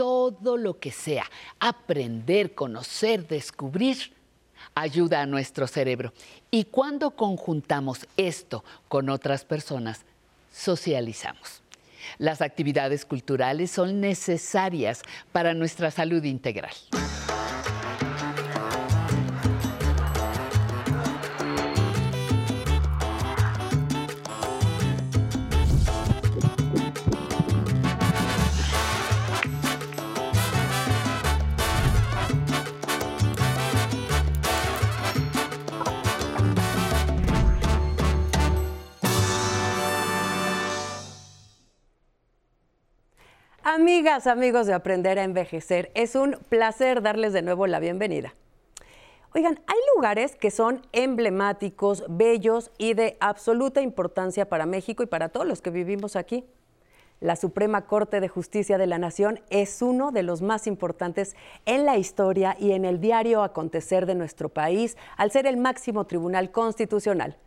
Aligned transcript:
todo 0.00 0.56
lo 0.56 0.78
que 0.78 0.92
sea 0.92 1.26
aprender, 1.58 2.54
conocer, 2.54 3.28
descubrir, 3.28 4.14
ayuda 4.74 5.20
a 5.20 5.26
nuestro 5.26 5.66
cerebro. 5.66 6.14
Y 6.50 6.64
cuando 6.64 7.10
conjuntamos 7.10 8.06
esto 8.16 8.64
con 8.88 9.10
otras 9.10 9.44
personas, 9.44 10.06
socializamos. 10.50 11.60
Las 12.16 12.40
actividades 12.40 13.04
culturales 13.04 13.72
son 13.72 14.00
necesarias 14.00 15.02
para 15.32 15.52
nuestra 15.52 15.90
salud 15.90 16.24
integral. 16.24 16.72
Amigas, 43.80 44.26
amigos 44.26 44.66
de 44.66 44.74
Aprender 44.74 45.18
a 45.18 45.24
Envejecer, 45.24 45.90
es 45.94 46.14
un 46.14 46.36
placer 46.50 47.00
darles 47.00 47.32
de 47.32 47.40
nuevo 47.40 47.66
la 47.66 47.80
bienvenida. 47.80 48.34
Oigan, 49.34 49.58
hay 49.66 49.78
lugares 49.96 50.36
que 50.36 50.50
son 50.50 50.82
emblemáticos, 50.92 52.04
bellos 52.06 52.72
y 52.76 52.92
de 52.92 53.16
absoluta 53.20 53.80
importancia 53.80 54.50
para 54.50 54.66
México 54.66 55.02
y 55.02 55.06
para 55.06 55.30
todos 55.30 55.46
los 55.46 55.62
que 55.62 55.70
vivimos 55.70 56.14
aquí. 56.14 56.44
La 57.20 57.36
Suprema 57.36 57.86
Corte 57.86 58.20
de 58.20 58.28
Justicia 58.28 58.76
de 58.76 58.86
la 58.86 58.98
Nación 58.98 59.40
es 59.48 59.80
uno 59.80 60.12
de 60.12 60.24
los 60.24 60.42
más 60.42 60.66
importantes 60.66 61.34
en 61.64 61.86
la 61.86 61.96
historia 61.96 62.58
y 62.60 62.72
en 62.72 62.84
el 62.84 63.00
diario 63.00 63.42
acontecer 63.42 64.04
de 64.04 64.14
nuestro 64.14 64.50
país, 64.50 64.98
al 65.16 65.30
ser 65.30 65.46
el 65.46 65.56
máximo 65.56 66.04
tribunal 66.04 66.50
constitucional 66.50 67.38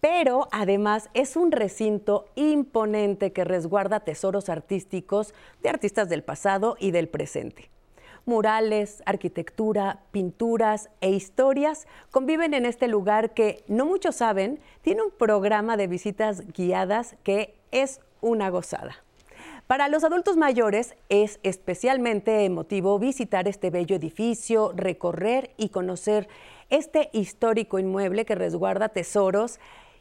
pero 0.00 0.48
además 0.50 1.10
es 1.14 1.36
un 1.36 1.52
recinto 1.52 2.26
imponente 2.34 3.32
que 3.32 3.44
resguarda 3.44 4.00
tesoros 4.00 4.48
artísticos 4.48 5.34
de 5.62 5.68
artistas 5.68 6.08
del 6.08 6.22
pasado 6.22 6.76
y 6.78 6.90
del 6.90 7.08
presente. 7.08 7.70
Murales, 8.26 9.02
arquitectura, 9.06 10.00
pinturas 10.10 10.90
e 11.00 11.10
historias 11.10 11.86
conviven 12.10 12.54
en 12.54 12.66
este 12.66 12.86
lugar 12.86 13.32
que, 13.32 13.64
no 13.66 13.86
muchos 13.86 14.16
saben, 14.16 14.60
tiene 14.82 15.02
un 15.02 15.10
programa 15.10 15.76
de 15.76 15.86
visitas 15.86 16.46
guiadas 16.52 17.16
que 17.22 17.54
es 17.70 18.00
una 18.20 18.50
gozada. 18.50 18.96
Para 19.66 19.88
los 19.88 20.04
adultos 20.04 20.36
mayores 20.36 20.96
es 21.08 21.38
especialmente 21.42 22.44
emotivo 22.44 22.98
visitar 22.98 23.46
este 23.46 23.70
bello 23.70 23.96
edificio, 23.96 24.72
recorrer 24.74 25.52
y 25.56 25.68
conocer 25.68 26.28
este 26.70 27.08
histórico 27.12 27.78
inmueble 27.78 28.24
que 28.24 28.34
resguarda 28.34 28.88
tesoros 28.88 29.60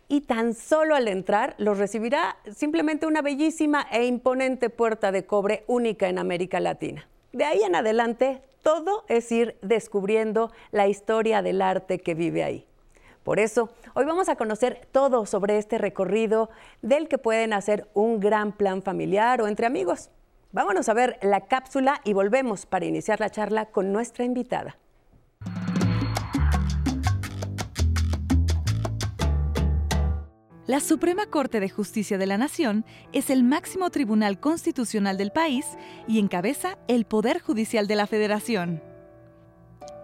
y 0.09 0.21
tan 0.21 0.53
solo 0.55 0.95
al 0.95 1.07
entrar 1.07 1.55
los 1.57 1.77
recibirá 1.77 2.35
simplemente 2.53 3.05
una 3.05 3.21
bellísima 3.21 3.87
e 3.91 4.05
imponente 4.05 4.69
puerta 4.69 5.13
de 5.13 5.25
cobre 5.25 5.63
única 5.67 6.09
en 6.09 6.17
América 6.17 6.59
Latina. 6.59 7.07
De 7.31 7.45
ahí 7.45 7.61
en 7.61 7.75
adelante, 7.75 8.41
todo 8.63 9.05
es 9.07 9.31
ir 9.31 9.57
descubriendo 9.61 10.51
la 10.71 10.87
historia 10.87 11.41
del 11.41 11.61
arte 11.61 11.99
que 11.99 12.15
vive 12.15 12.43
ahí. 12.43 12.65
Por 13.23 13.39
eso, 13.39 13.69
hoy 13.93 14.05
vamos 14.05 14.29
a 14.29 14.35
conocer 14.35 14.87
todo 14.91 15.27
sobre 15.27 15.59
este 15.59 15.77
recorrido 15.77 16.49
del 16.81 17.07
que 17.07 17.19
pueden 17.19 17.53
hacer 17.53 17.87
un 17.93 18.19
gran 18.19 18.51
plan 18.51 18.81
familiar 18.81 19.41
o 19.41 19.47
entre 19.47 19.67
amigos. 19.67 20.09
Vámonos 20.51 20.89
a 20.89 20.95
ver 20.95 21.19
la 21.21 21.41
cápsula 21.41 22.01
y 22.03 22.13
volvemos 22.13 22.65
para 22.65 22.85
iniciar 22.85 23.19
la 23.19 23.29
charla 23.29 23.67
con 23.67 23.93
nuestra 23.93 24.25
invitada. 24.25 24.77
La 30.69 30.81
Suprema 30.81 31.25
Corte 31.25 31.59
de 31.59 31.67
Justicia 31.67 32.19
de 32.19 32.27
la 32.27 32.37
Nación 32.37 32.85
es 33.11 33.31
el 33.31 33.43
máximo 33.43 33.89
tribunal 33.89 34.39
constitucional 34.39 35.17
del 35.17 35.31
país 35.31 35.65
y 36.07 36.19
encabeza 36.19 36.77
el 36.87 37.05
Poder 37.05 37.39
Judicial 37.41 37.87
de 37.87 37.95
la 37.95 38.05
Federación. 38.05 38.79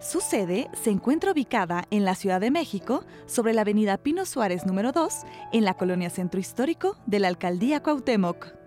Su 0.00 0.20
sede 0.20 0.68
se 0.72 0.90
encuentra 0.90 1.30
ubicada 1.30 1.86
en 1.92 2.04
la 2.04 2.16
Ciudad 2.16 2.40
de 2.40 2.50
México, 2.50 3.04
sobre 3.26 3.54
la 3.54 3.60
avenida 3.60 3.96
Pino 3.96 4.26
Suárez 4.26 4.66
número 4.66 4.90
2, 4.90 5.14
en 5.52 5.64
la 5.64 5.74
colonia 5.74 6.10
Centro 6.10 6.40
Histórico 6.40 6.96
de 7.06 7.20
la 7.20 7.28
Alcaldía 7.28 7.80
Cuauhtémoc. 7.80 8.65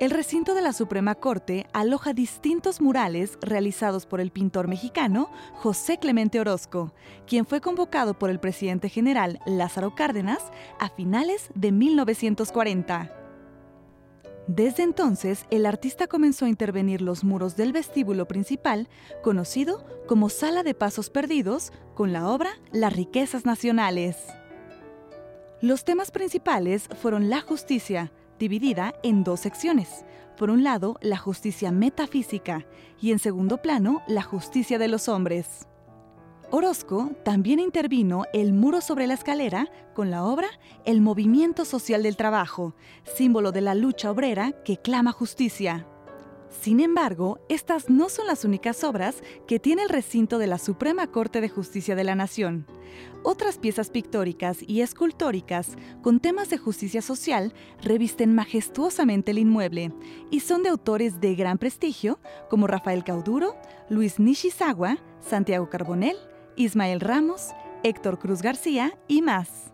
El 0.00 0.10
recinto 0.10 0.54
de 0.54 0.60
la 0.60 0.72
Suprema 0.72 1.14
Corte 1.14 1.66
aloja 1.72 2.12
distintos 2.12 2.80
murales 2.80 3.38
realizados 3.40 4.06
por 4.06 4.20
el 4.20 4.32
pintor 4.32 4.66
mexicano 4.66 5.30
José 5.54 5.98
Clemente 5.98 6.40
Orozco, 6.40 6.92
quien 7.28 7.46
fue 7.46 7.60
convocado 7.60 8.18
por 8.18 8.28
el 8.28 8.40
presidente 8.40 8.88
general 8.88 9.38
Lázaro 9.46 9.94
Cárdenas 9.94 10.42
a 10.80 10.88
finales 10.88 11.48
de 11.54 11.70
1940. 11.70 13.12
Desde 14.48 14.82
entonces, 14.82 15.46
el 15.50 15.64
artista 15.64 16.08
comenzó 16.08 16.46
a 16.46 16.48
intervenir 16.48 17.00
los 17.00 17.22
muros 17.22 17.56
del 17.56 17.72
vestíbulo 17.72 18.26
principal, 18.26 18.88
conocido 19.22 19.86
como 20.08 20.28
Sala 20.28 20.64
de 20.64 20.74
Pasos 20.74 21.08
Perdidos, 21.08 21.72
con 21.94 22.12
la 22.12 22.28
obra 22.28 22.50
Las 22.72 22.94
riquezas 22.94 23.46
nacionales. 23.46 24.16
Los 25.60 25.84
temas 25.84 26.10
principales 26.10 26.88
fueron 27.00 27.30
la 27.30 27.40
justicia, 27.40 28.12
dividida 28.38 28.94
en 29.02 29.24
dos 29.24 29.40
secciones. 29.40 30.04
Por 30.36 30.50
un 30.50 30.64
lado, 30.64 30.96
la 31.00 31.16
justicia 31.16 31.70
metafísica 31.70 32.66
y 33.00 33.12
en 33.12 33.18
segundo 33.18 33.58
plano, 33.58 34.02
la 34.08 34.22
justicia 34.22 34.78
de 34.78 34.88
los 34.88 35.08
hombres. 35.08 35.68
Orozco 36.50 37.10
también 37.24 37.58
intervino 37.58 38.24
el 38.32 38.52
muro 38.52 38.80
sobre 38.80 39.06
la 39.06 39.14
escalera 39.14 39.68
con 39.94 40.10
la 40.10 40.24
obra 40.24 40.48
El 40.84 41.00
movimiento 41.00 41.64
social 41.64 42.02
del 42.02 42.16
trabajo, 42.16 42.74
símbolo 43.02 43.50
de 43.50 43.60
la 43.60 43.74
lucha 43.74 44.10
obrera 44.10 44.52
que 44.64 44.76
clama 44.76 45.12
justicia. 45.12 45.86
Sin 46.60 46.80
embargo, 46.80 47.40
estas 47.48 47.90
no 47.90 48.08
son 48.08 48.26
las 48.26 48.44
únicas 48.44 48.84
obras 48.84 49.22
que 49.46 49.58
tiene 49.58 49.82
el 49.82 49.88
recinto 49.88 50.38
de 50.38 50.46
la 50.46 50.58
Suprema 50.58 51.06
Corte 51.08 51.40
de 51.40 51.48
Justicia 51.48 51.94
de 51.94 52.04
la 52.04 52.14
Nación. 52.14 52.66
Otras 53.22 53.58
piezas 53.58 53.90
pictóricas 53.90 54.58
y 54.66 54.80
escultóricas 54.80 55.76
con 56.02 56.20
temas 56.20 56.50
de 56.50 56.58
justicia 56.58 57.02
social 57.02 57.52
revisten 57.82 58.34
majestuosamente 58.34 59.32
el 59.32 59.38
inmueble 59.38 59.92
y 60.30 60.40
son 60.40 60.62
de 60.62 60.68
autores 60.68 61.20
de 61.20 61.34
gran 61.34 61.58
prestigio 61.58 62.18
como 62.48 62.66
Rafael 62.66 63.04
Cauduro, 63.04 63.56
Luis 63.88 64.18
Nishizawa, 64.18 64.98
Santiago 65.20 65.68
Carbonell, 65.68 66.16
Ismael 66.56 67.00
Ramos, 67.00 67.48
Héctor 67.82 68.18
Cruz 68.18 68.42
García 68.42 68.96
y 69.08 69.22
más. 69.22 69.73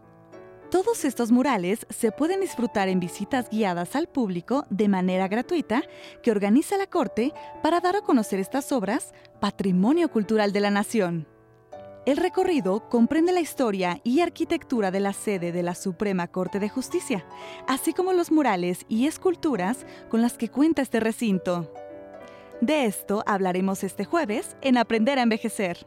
Todos 0.70 1.04
estos 1.04 1.32
murales 1.32 1.84
se 1.88 2.12
pueden 2.12 2.41
disfrutar 2.41 2.88
en 2.88 3.00
visitas 3.00 3.50
guiadas 3.50 3.97
al 3.97 4.06
público 4.06 4.66
de 4.70 4.86
manera 4.86 5.26
gratuita 5.26 5.82
que 6.22 6.31
organiza 6.31 6.76
la 6.76 6.86
Corte 6.86 7.32
para 7.60 7.81
dar 7.81 7.97
a 7.97 8.03
conocer 8.03 8.38
estas 8.38 8.70
obras, 8.70 9.12
patrimonio 9.41 10.12
cultural 10.12 10.53
de 10.53 10.60
la 10.60 10.70
nación. 10.70 11.26
El 12.06 12.19
recorrido 12.19 12.88
comprende 12.88 13.32
la 13.32 13.41
historia 13.41 14.00
y 14.04 14.20
arquitectura 14.20 14.92
de 14.92 15.00
la 15.00 15.12
sede 15.12 15.50
de 15.50 15.64
la 15.64 15.75
Suprema 15.75 16.28
Corte 16.28 16.60
de 16.60 16.69
Justicia, 16.69 17.26
así 17.66 17.92
como 17.92 18.12
los 18.12 18.31
murales 18.31 18.87
y 18.88 19.08
esculturas 19.08 19.84
con 20.08 20.22
las 20.22 20.38
que 20.38 20.50
cuenta 20.50 20.82
este 20.82 21.00
recinto. 21.00 21.75
De 22.60 22.84
esto 22.84 23.25
hablaremos 23.26 23.82
este 23.82 24.04
jueves 24.04 24.56
en 24.60 24.78
Aprender 24.78 25.19
a 25.19 25.22
Envejecer. 25.22 25.84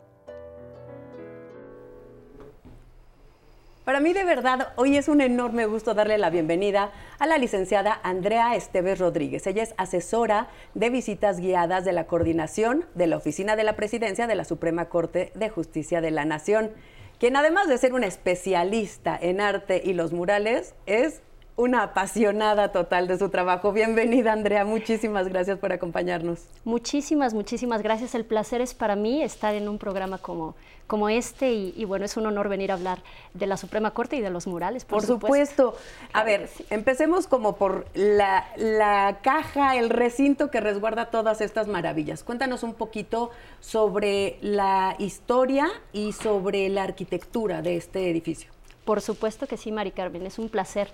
Para 3.84 4.00
mí 4.00 4.14
de 4.14 4.24
verdad 4.24 4.70
hoy 4.78 4.96
es 4.96 5.10
un 5.10 5.20
enorme 5.20 5.66
gusto 5.66 5.94
darle 5.94 6.18
la 6.18 6.30
bienvenida 6.30 6.92
a 7.20 7.28
la 7.28 7.38
licenciada 7.38 8.00
Andrea 8.02 8.56
Esteves 8.56 8.98
Rodríguez. 8.98 9.46
Ella 9.46 9.62
es 9.62 9.74
asesora 9.76 10.48
de 10.74 10.90
visitas 10.90 11.42
guiadas 11.42 11.84
de 11.84 11.92
la 11.92 12.06
coordinación 12.08 12.86
de 12.96 13.08
la 13.08 13.18
Oficina 13.18 13.58
de 13.58 13.66
la 13.66 13.76
Presidencia 13.76 14.26
de 14.26 14.36
la 14.36 14.46
Suprema 14.46 14.86
Corte 14.86 15.34
de 15.36 15.50
Justicia 15.50 16.00
de 16.00 16.12
la 16.12 16.24
Nación, 16.24 16.72
quien 17.20 17.36
además 17.36 17.68
de 17.68 17.78
ser 17.78 17.94
una 17.94 18.08
especialista 18.08 19.20
en 19.22 19.42
arte 19.42 19.82
y 19.84 19.92
los 19.92 20.14
murales, 20.14 20.76
es 20.86 21.22
una 21.56 21.84
apasionada 21.84 22.72
total 22.72 23.08
de 23.08 23.18
su 23.18 23.30
trabajo. 23.30 23.72
Bienvenida, 23.72 24.34
Andrea. 24.34 24.66
Muchísimas 24.66 25.28
gracias 25.28 25.60
por 25.60 25.72
acompañarnos. 25.72 26.40
Muchísimas, 26.66 27.34
muchísimas 27.34 27.84
gracias. 27.84 28.16
El 28.16 28.26
placer 28.26 28.62
es 28.62 28.74
para 28.74 28.96
mí 28.96 29.22
estar 29.22 29.54
en 29.54 29.70
un 29.70 29.78
programa 29.78 30.18
como, 30.18 30.56
como 30.88 31.10
este 31.10 31.52
y, 31.54 31.86
bueno, 31.86 32.06
es 32.06 32.18
un 32.18 32.26
honor 32.26 32.50
venir 32.50 32.72
a 32.72 32.74
hablar 32.74 33.04
de 33.36 33.46
la 33.46 33.58
Suprema 33.58 33.92
Corte 33.92 34.16
y 34.16 34.22
de 34.22 34.32
los 34.32 34.48
murales. 34.48 34.84
Por, 34.84 35.06
supuesto. 35.06 35.76
A 36.12 36.24
ver, 36.24 36.50
empecemos 36.72 37.28
como 37.28 37.56
por 37.56 37.86
la, 37.94 38.48
la 38.58 39.20
caja, 39.22 39.76
el 39.76 39.92
recinto 39.92 40.50
que 40.50 40.60
resguarda 40.60 41.12
todas 41.12 41.40
estas 41.40 41.68
maravillas. 41.68 42.24
Cuéntanos 42.24 42.64
un 42.64 42.74
poquito 42.74 43.30
sobre 43.60 44.38
la 44.42 44.96
historia 44.98 45.68
y 45.92 46.14
sobre 46.14 46.68
la 46.70 46.84
arquitectura 46.84 47.62
de 47.62 47.78
este 47.78 48.10
edificio. 48.10 48.52
Por 48.86 49.02
supuesto 49.02 49.48
que 49.48 49.58
sí, 49.58 49.72
Mari 49.72 49.92
Carmen, 49.92 50.26
es 50.26 50.40
un 50.40 50.50
placer. 50.50 50.90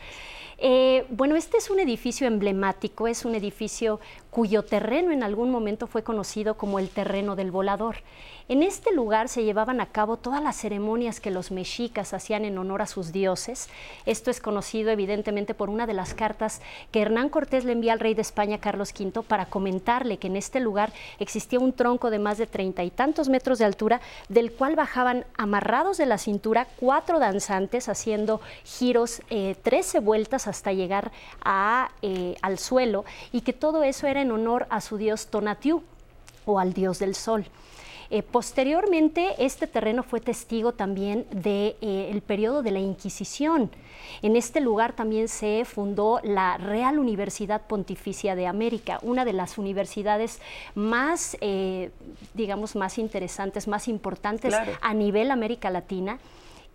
Eh, 0.62 1.06
bueno, 1.10 1.36
este 1.38 1.58
es 1.58 1.70
un 1.70 1.80
edificio 1.80 2.28
emblemático, 2.28 3.08
es 3.08 3.24
un 3.24 3.34
edificio 3.34 4.02
cuyo 4.30 4.64
terreno 4.64 5.12
en 5.12 5.24
algún 5.24 5.52
momento 5.52 5.88
fue 5.88 6.04
conocido 6.04 6.56
como 6.56 6.80
el 6.80 6.90
terreno 6.90 7.36
del 7.36 7.52
volador. 7.52 7.98
En 8.48 8.64
este 8.64 8.92
lugar 8.92 9.30
se 9.30 9.44
llevaban 9.44 9.80
a 9.80 9.86
cabo 9.86 10.18
todas 10.18 10.42
las 10.42 10.56
ceremonias 10.56 11.20
que 11.20 11.30
los 11.30 11.52
mexicas 11.52 12.16
hacían 12.16 12.46
en 12.46 12.58
honor 12.58 12.82
a 12.82 12.88
sus 12.88 13.12
dioses. 13.12 13.70
Esto 14.08 14.32
es 14.32 14.42
conocido 14.42 14.90
evidentemente 14.90 15.54
por 15.54 15.70
una 15.70 15.86
de 15.86 15.94
las 15.94 16.16
cartas 16.16 16.60
que 16.92 17.02
Hernán 17.02 17.30
Cortés 17.30 17.64
le 17.64 17.74
envía 17.74 17.94
al 17.94 18.00
rey 18.00 18.16
de 18.16 18.24
España, 18.24 18.58
Carlos 18.58 18.92
V, 19.00 19.22
para 19.22 19.46
comentarle 19.46 20.18
que 20.18 20.28
en 20.28 20.36
este 20.36 20.60
lugar 20.60 20.92
existía 21.20 21.60
un 21.60 21.74
tronco 21.74 22.10
de 22.10 22.18
más 22.18 22.40
de 22.40 22.48
treinta 22.48 22.84
y 22.84 22.90
tantos 22.90 23.30
metros 23.30 23.60
de 23.60 23.66
altura, 23.66 24.02
del 24.30 24.52
cual 24.52 24.76
bajaban 24.76 25.26
amarrados 25.38 25.98
de 25.98 26.08
la 26.08 26.18
cintura 26.18 26.68
cuatro 26.80 27.20
danzantes 27.20 27.88
haciendo 27.88 28.42
giros, 28.64 29.22
eh, 29.30 29.58
trece 29.62 30.00
vueltas 30.00 30.48
hasta 30.48 30.74
llegar 30.74 31.12
eh, 32.02 32.36
al 32.42 32.58
suelo, 32.58 33.06
y 33.32 33.42
que 33.42 33.54
todo 33.54 33.84
eso 33.84 34.08
era 34.08 34.19
en 34.22 34.32
honor 34.32 34.68
a 34.70 34.82
su 34.82 34.98
dios 34.98 35.28
Tonatiuh 35.28 35.82
o 36.46 36.60
al 36.60 36.74
dios 36.74 37.00
del 37.00 37.16
sol. 37.16 37.46
Eh, 38.12 38.24
posteriormente, 38.24 39.36
este 39.38 39.68
terreno 39.68 40.02
fue 40.02 40.20
testigo 40.20 40.74
también 40.74 41.28
del 41.30 41.76
eh, 41.82 42.22
periodo 42.26 42.64
de 42.64 42.72
la 42.72 42.80
Inquisición. 42.80 43.70
En 44.24 44.36
este 44.36 44.62
lugar 44.62 44.94
también 44.94 45.28
se 45.28 45.64
fundó 45.64 46.20
la 46.24 46.58
Real 46.58 46.98
Universidad 46.98 47.68
Pontificia 47.68 48.34
de 48.36 48.48
América, 48.48 48.98
una 49.04 49.26
de 49.26 49.34
las 49.34 49.60
universidades 49.60 50.42
más, 50.74 51.38
eh, 51.42 51.92
digamos, 52.34 52.76
más 52.76 52.98
interesantes, 52.98 53.68
más 53.68 53.88
importantes 53.88 54.56
a 54.82 54.94
nivel 54.96 55.30
América 55.30 55.70
Latina 55.70 56.20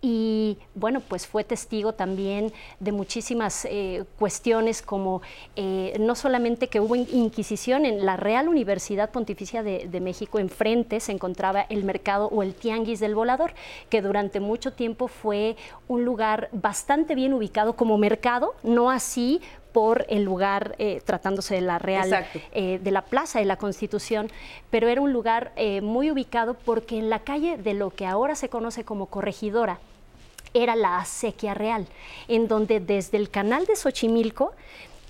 y 0.06 0.58
bueno, 0.74 1.00
pues 1.00 1.26
fue 1.26 1.44
testigo 1.44 1.94
también 1.94 2.52
de 2.78 2.92
muchísimas 2.92 3.64
eh, 3.64 4.04
cuestiones 4.18 4.82
como 4.82 5.22
eh, 5.56 5.96
no 5.98 6.14
solamente 6.14 6.68
que 6.68 6.78
hubo 6.78 6.94
inquisición 6.94 7.86
en 7.86 8.04
la 8.04 8.18
Real 8.18 8.48
Universidad 8.48 9.10
Pontificia 9.10 9.62
de, 9.62 10.00
México, 10.02 10.38
enfrente 10.38 11.00
se 11.00 11.12
encontraba 11.12 11.62
el 11.62 11.84
mercado 11.84 12.26
o 12.26 12.42
el 12.42 12.54
tianguis 12.54 13.00
del 13.00 13.14
volador, 13.14 13.54
que 13.88 14.02
durante 14.02 14.40
mucho 14.40 14.74
tiempo 14.74 15.08
fue 15.08 15.56
un 15.88 16.04
lugar 16.04 16.50
bastante 16.52 17.14
bien 17.14 17.32
ubicado 17.32 17.72
como 17.72 17.96
mercado, 17.96 18.54
no 18.62 18.90
así 18.90 19.40
por 19.72 20.04
el 20.10 20.22
lugar, 20.22 20.76
eh, 20.78 21.00
tratándose 21.02 21.54
de 21.54 21.62
la 21.62 21.78
Real, 21.78 22.26
de 22.52 22.90
la 22.90 23.02
Plaza 23.06 23.38
de 23.38 23.46
la 23.46 23.56
Constitución, 23.56 24.30
pero 24.70 24.86
era 24.88 25.00
un 25.00 25.14
lugar 25.14 25.52
muy 25.82 26.10
ubicado 26.10 26.52
porque 26.52 26.98
en 26.98 27.08
la 27.08 27.20
calle 27.20 27.56
de 27.56 27.72
lo 27.72 27.88
que 27.88 28.04
ahora 28.04 28.34
se 28.34 28.50
conoce 28.50 28.84
como 28.84 29.06
Corregidora, 29.06 29.80
era 30.54 30.76
la 30.76 30.98
acequia 30.98 31.52
real, 31.52 31.86
en 32.28 32.48
donde 32.48 32.80
desde 32.80 33.18
el 33.18 33.28
canal 33.28 33.66
de 33.66 33.76
Xochimilco 33.76 34.54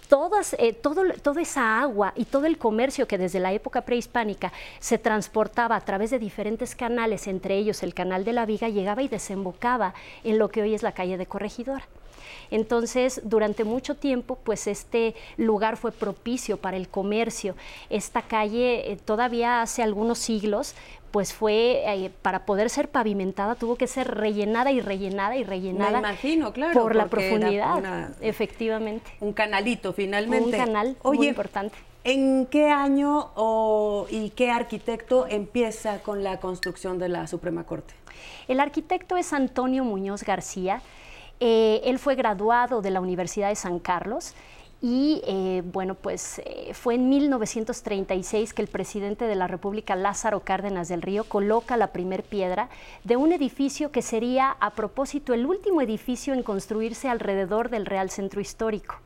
Todas, 0.08 0.54
eh, 0.58 0.74
todo, 0.74 1.02
toda 1.22 1.40
esa 1.40 1.80
agua 1.80 2.12
y 2.14 2.26
todo 2.26 2.44
el 2.44 2.58
comercio 2.58 3.08
que 3.08 3.16
desde 3.16 3.40
la 3.40 3.54
época 3.54 3.80
prehispánica 3.80 4.52
se 4.78 4.98
transportaba 4.98 5.76
a 5.76 5.80
través 5.80 6.10
de 6.10 6.18
diferentes 6.18 6.76
canales, 6.76 7.26
entre 7.26 7.56
ellos 7.56 7.82
el 7.82 7.94
canal 7.94 8.22
de 8.22 8.34
la 8.34 8.44
Viga, 8.44 8.68
llegaba 8.68 9.02
y 9.02 9.08
desembocaba 9.08 9.94
en 10.22 10.38
lo 10.38 10.50
que 10.50 10.60
hoy 10.60 10.74
es 10.74 10.82
la 10.82 10.92
calle 10.92 11.16
de 11.16 11.24
Corregidora. 11.24 11.88
Entonces, 12.50 13.22
durante 13.24 13.64
mucho 13.64 13.94
tiempo, 13.94 14.38
pues 14.44 14.66
este 14.66 15.14
lugar 15.36 15.76
fue 15.76 15.90
propicio 15.90 16.58
para 16.58 16.76
el 16.76 16.88
comercio. 16.88 17.56
Esta 17.88 18.22
calle, 18.22 18.92
eh, 18.92 18.96
todavía 19.02 19.62
hace 19.62 19.82
algunos 19.82 20.18
siglos, 20.18 20.74
pues 21.14 21.32
fue, 21.32 21.84
eh, 21.86 22.10
para 22.22 22.44
poder 22.44 22.68
ser 22.68 22.88
pavimentada, 22.88 23.54
tuvo 23.54 23.76
que 23.76 23.86
ser 23.86 24.16
rellenada 24.16 24.72
y 24.72 24.80
rellenada 24.80 25.36
y 25.36 25.44
rellenada. 25.44 26.00
imagino, 26.00 26.52
claro. 26.52 26.82
Por 26.82 26.96
la 26.96 27.06
profundidad, 27.06 28.10
efectivamente. 28.20 29.12
Un 29.20 29.32
canalito, 29.32 29.92
finalmente. 29.92 30.46
Un 30.46 30.64
canal 30.64 30.96
muy 31.04 31.28
importante. 31.28 31.76
¿En 32.02 32.46
qué 32.46 32.68
año 32.68 33.30
y 34.10 34.30
qué 34.30 34.50
arquitecto 34.50 35.28
empieza 35.28 36.00
con 36.00 36.24
la 36.24 36.40
construcción 36.40 36.98
de 36.98 37.08
la 37.08 37.28
Suprema 37.28 37.62
Corte? 37.62 37.94
El 38.48 38.58
arquitecto 38.58 39.16
es 39.16 39.32
Antonio 39.32 39.84
Muñoz 39.84 40.24
García. 40.24 40.82
Eh, 41.38 41.80
él 41.84 42.00
fue 42.00 42.16
graduado 42.16 42.82
de 42.82 42.90
la 42.90 43.00
Universidad 43.00 43.50
de 43.50 43.54
San 43.54 43.78
Carlos 43.78 44.34
y 44.86 45.22
eh, 45.26 45.62
bueno, 45.64 45.94
pues 45.94 46.42
eh, 46.44 46.74
fue 46.74 46.96
en 46.96 47.08
1936 47.08 48.52
que 48.52 48.60
el 48.60 48.68
presidente 48.68 49.24
de 49.24 49.34
la 49.34 49.46
República, 49.46 49.96
Lázaro 49.96 50.40
Cárdenas 50.40 50.88
del 50.88 51.00
Río, 51.00 51.24
coloca 51.24 51.78
la 51.78 51.86
primer 51.86 52.22
piedra 52.22 52.68
de 53.02 53.16
un 53.16 53.32
edificio 53.32 53.90
que 53.90 54.02
sería, 54.02 54.50
a 54.60 54.74
propósito, 54.74 55.32
el 55.32 55.46
último 55.46 55.80
edificio 55.80 56.34
en 56.34 56.42
construirse 56.42 57.08
alrededor 57.08 57.70
del 57.70 57.86
Real 57.86 58.10
Centro 58.10 58.42
Histórico. 58.42 58.96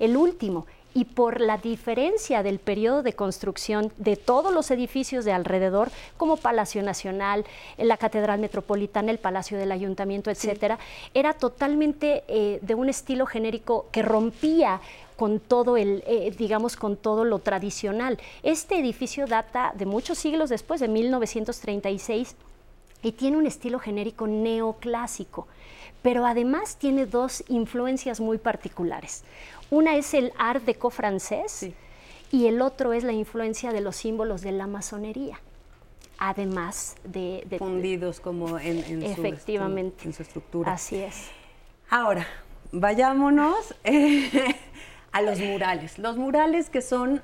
El 0.00 0.16
último, 0.16 0.66
y 0.94 1.04
por 1.04 1.40
la 1.40 1.56
diferencia 1.56 2.42
del 2.42 2.58
periodo 2.58 3.02
de 3.02 3.12
construcción 3.12 3.92
de 3.96 4.16
todos 4.16 4.52
los 4.52 4.70
edificios 4.70 5.24
de 5.24 5.32
alrededor, 5.32 5.90
como 6.16 6.36
Palacio 6.36 6.82
Nacional, 6.82 7.44
la 7.78 7.96
Catedral 7.96 8.40
Metropolitana, 8.40 9.10
el 9.10 9.18
Palacio 9.18 9.58
del 9.58 9.72
Ayuntamiento, 9.72 10.30
etcétera, 10.30 10.78
era 11.14 11.34
totalmente 11.34 12.24
eh, 12.28 12.58
de 12.62 12.74
un 12.74 12.88
estilo 12.88 13.26
genérico 13.26 13.86
que 13.92 14.02
rompía 14.02 14.80
con 15.20 15.38
todo 15.38 15.76
el, 15.76 16.02
eh, 16.06 16.34
digamos, 16.38 16.76
con 16.76 16.96
todo 16.96 17.26
lo 17.26 17.40
tradicional. 17.40 18.18
Este 18.42 18.78
edificio 18.78 19.26
data 19.26 19.74
de 19.76 19.84
muchos 19.84 20.16
siglos 20.16 20.48
después, 20.48 20.80
de 20.80 20.88
1936, 20.88 22.36
y 23.02 23.12
tiene 23.12 23.36
un 23.36 23.44
estilo 23.44 23.78
genérico 23.78 24.26
neoclásico, 24.26 25.46
pero 26.00 26.24
además 26.24 26.76
tiene 26.76 27.04
dos 27.04 27.44
influencias 27.48 28.18
muy 28.18 28.38
particulares. 28.38 29.22
Una 29.70 29.94
es 29.96 30.14
el 30.14 30.32
art 30.38 30.64
deco 30.64 30.88
francés 30.88 31.68
y 32.32 32.46
el 32.46 32.62
otro 32.62 32.94
es 32.94 33.04
la 33.04 33.12
influencia 33.12 33.74
de 33.74 33.82
los 33.82 33.96
símbolos 33.96 34.40
de 34.40 34.52
la 34.52 34.66
masonería 34.66 35.38
además 36.22 36.96
de, 37.04 37.46
fundidos 37.58 38.20
como 38.20 38.58
en, 38.58 39.02
efectivamente 39.02 40.04
en 40.04 40.12
su 40.12 40.22
estructura. 40.22 40.72
Así 40.72 40.96
es. 40.96 41.30
Ahora, 41.88 42.26
vayámonos 42.72 43.74
a 45.12 45.22
los 45.22 45.40
murales. 45.40 45.98
Los 45.98 46.16
murales 46.16 46.70
que 46.70 46.82
son, 46.82 47.22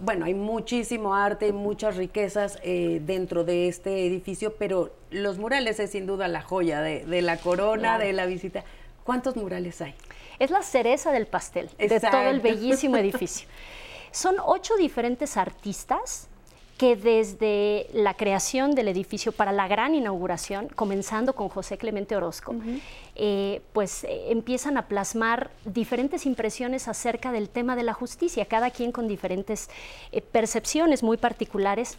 bueno, 0.00 0.24
hay 0.24 0.34
muchísimo 0.34 1.14
arte 1.14 1.48
y 1.48 1.52
muchas 1.52 1.96
riquezas 1.96 2.58
eh, 2.62 3.00
dentro 3.04 3.44
de 3.44 3.68
este 3.68 4.06
edificio, 4.06 4.54
pero 4.56 4.94
los 5.10 5.38
murales 5.38 5.78
es 5.80 5.90
sin 5.90 6.06
duda 6.06 6.28
la 6.28 6.42
joya 6.42 6.80
de, 6.80 7.22
la 7.22 7.36
corona, 7.36 7.98
de 7.98 8.12
la 8.12 8.26
visita. 8.26 8.64
¿Cuántos 9.04 9.36
murales 9.36 9.80
hay? 9.80 9.94
Es 10.38 10.50
la 10.50 10.62
cereza 10.62 11.12
del 11.12 11.26
pastel 11.26 11.70
de 11.78 12.00
todo 12.00 12.22
el 12.22 12.40
bellísimo 12.40 12.96
edificio. 12.98 13.48
Son 14.10 14.36
ocho 14.44 14.76
diferentes 14.76 15.36
artistas 15.36 16.28
que 16.76 16.96
desde 16.96 17.86
la 17.92 18.14
creación 18.14 18.74
del 18.74 18.88
edificio 18.88 19.32
para 19.32 19.52
la 19.52 19.68
gran 19.68 19.94
inauguración, 19.94 20.68
comenzando 20.68 21.34
con 21.34 21.48
José 21.48 21.78
Clemente 21.78 22.16
Orozco, 22.16 22.54
eh, 23.14 23.60
pues 23.72 24.04
eh, 24.04 24.30
empiezan 24.30 24.76
a 24.76 24.86
plasmar 24.86 25.50
diferentes 25.64 26.26
impresiones 26.26 26.88
acerca 26.88 27.30
del 27.30 27.48
tema 27.48 27.76
de 27.76 27.82
la 27.84 27.92
justicia, 27.92 28.46
cada 28.46 28.70
quien 28.70 28.90
con 28.90 29.06
diferentes 29.06 29.70
eh, 30.10 30.22
percepciones 30.22 31.02
muy 31.02 31.18
particulares 31.18 31.96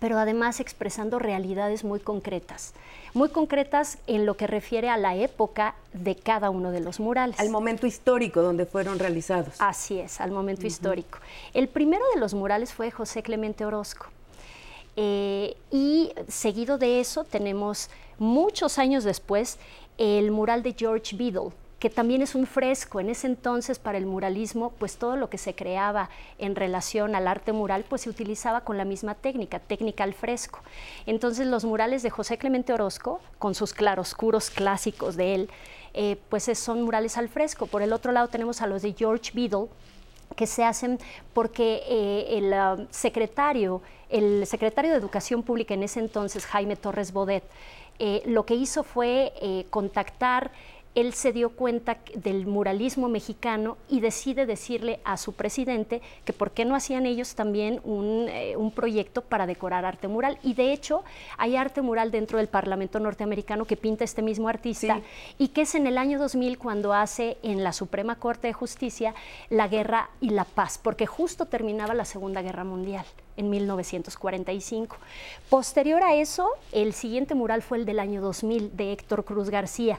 pero 0.00 0.18
además 0.18 0.58
expresando 0.58 1.20
realidades 1.20 1.84
muy 1.84 2.00
concretas, 2.00 2.72
muy 3.14 3.28
concretas 3.28 3.98
en 4.08 4.26
lo 4.26 4.36
que 4.36 4.48
refiere 4.48 4.88
a 4.88 4.96
la 4.96 5.14
época 5.14 5.76
de 5.92 6.16
cada 6.16 6.50
uno 6.50 6.72
de 6.72 6.80
los 6.80 6.98
murales. 6.98 7.38
Al 7.38 7.50
momento 7.50 7.86
histórico 7.86 8.42
donde 8.42 8.66
fueron 8.66 8.98
realizados. 8.98 9.54
Así 9.60 10.00
es, 10.00 10.20
al 10.20 10.32
momento 10.32 10.66
histórico. 10.66 11.18
El 11.54 11.68
primero 11.68 12.02
de 12.14 12.20
los 12.20 12.34
murales 12.34 12.72
fue 12.72 12.90
José 12.90 13.22
Clemente 13.22 13.64
Orozco. 13.64 14.06
Eh, 14.96 15.56
y 15.70 16.12
seguido 16.26 16.76
de 16.76 17.00
eso 17.00 17.24
tenemos 17.24 17.90
muchos 18.18 18.78
años 18.78 19.04
después 19.04 19.58
el 19.98 20.30
mural 20.30 20.62
de 20.62 20.74
George 20.76 21.14
Beadle, 21.14 21.52
que 21.80 21.88
también 21.88 22.20
es 22.20 22.34
un 22.34 22.46
fresco. 22.46 23.00
En 23.00 23.08
ese 23.08 23.26
entonces, 23.26 23.78
para 23.78 23.96
el 23.96 24.04
muralismo, 24.04 24.70
pues 24.78 24.98
todo 24.98 25.16
lo 25.16 25.30
que 25.30 25.38
se 25.38 25.54
creaba 25.54 26.10
en 26.38 26.54
relación 26.54 27.14
al 27.14 27.26
arte 27.26 27.52
mural, 27.52 27.84
pues 27.88 28.02
se 28.02 28.10
utilizaba 28.10 28.60
con 28.60 28.76
la 28.76 28.84
misma 28.84 29.14
técnica, 29.14 29.58
técnica 29.58 30.04
al 30.04 30.12
fresco. 30.12 30.60
Entonces, 31.06 31.46
los 31.46 31.64
murales 31.64 32.02
de 32.02 32.10
José 32.10 32.36
Clemente 32.36 32.74
Orozco, 32.74 33.20
con 33.38 33.54
sus 33.54 33.72
claroscuros 33.72 34.50
clásicos 34.50 35.16
de 35.16 35.34
él, 35.34 35.50
eh, 35.94 36.18
pues 36.28 36.50
son 36.58 36.82
murales 36.82 37.16
al 37.16 37.30
fresco. 37.30 37.66
Por 37.66 37.80
el 37.80 37.94
otro 37.94 38.12
lado 38.12 38.28
tenemos 38.28 38.60
a 38.60 38.66
los 38.66 38.82
de 38.82 38.92
George 38.92 39.32
Beadle, 39.34 39.68
que 40.36 40.46
se 40.46 40.62
hacen 40.62 40.98
porque 41.32 41.82
eh, 41.88 42.38
el 42.38 42.52
um, 42.52 42.86
secretario, 42.90 43.80
el 44.10 44.46
secretario 44.46 44.92
de 44.92 44.98
Educación 44.98 45.42
Pública 45.42 45.72
en 45.72 45.82
ese 45.82 45.98
entonces, 45.98 46.44
Jaime 46.44 46.76
Torres 46.76 47.12
Bodet, 47.12 47.42
eh, 47.98 48.22
lo 48.26 48.44
que 48.46 48.54
hizo 48.54 48.82
fue 48.82 49.66
contactar 49.70 50.52
él 50.94 51.14
se 51.14 51.32
dio 51.32 51.50
cuenta 51.50 51.98
del 52.14 52.46
muralismo 52.46 53.08
mexicano 53.08 53.76
y 53.88 54.00
decide 54.00 54.44
decirle 54.44 55.00
a 55.04 55.16
su 55.16 55.34
presidente 55.34 56.02
que 56.24 56.32
por 56.32 56.50
qué 56.50 56.64
no 56.64 56.74
hacían 56.74 57.06
ellos 57.06 57.34
también 57.34 57.80
un, 57.84 58.26
eh, 58.28 58.56
proyecto 58.74 59.22
para 59.22 59.46
decorar 59.46 59.84
arte 59.84 60.08
mural. 60.08 60.38
Y 60.42 60.54
de 60.54 60.72
hecho 60.72 61.04
hay 61.38 61.56
arte 61.56 61.80
mural 61.82 62.10
dentro 62.10 62.38
del 62.38 62.48
Parlamento 62.48 62.98
norteamericano 62.98 63.64
que 63.64 63.76
pinta 63.76 64.04
este 64.04 64.22
mismo 64.22 64.48
artista 64.48 65.00
y 65.38 65.48
que 65.48 65.62
es 65.62 65.74
en 65.74 65.86
el 65.86 65.98
año 65.98 66.18
2000 66.18 66.58
cuando 66.58 66.92
hace 66.92 67.38
en 67.42 67.62
la 67.62 67.72
Suprema 67.72 68.16
Corte 68.16 68.48
de 68.48 68.52
Justicia 68.52 69.14
la 69.48 69.68
guerra 69.68 70.10
y 70.20 70.30
la 70.30 70.44
paz, 70.44 70.78
porque 70.82 71.06
justo 71.06 71.46
terminaba 71.46 71.94
la 71.94 72.04
Segunda 72.04 72.42
Guerra 72.42 72.64
Mundial 72.64 73.04
en 73.36 73.50
1945. 73.50 74.96
Posterior 75.48 76.02
a 76.02 76.14
eso, 76.14 76.48
el 76.72 76.92
siguiente 76.92 77.34
mural 77.34 77.62
fue 77.62 77.78
el 77.78 77.84
del 77.84 78.00
año 78.00 78.20
2000 78.20 78.76
de 78.76 78.92
Héctor 78.92 79.24
Cruz 79.24 79.50
García 79.50 79.98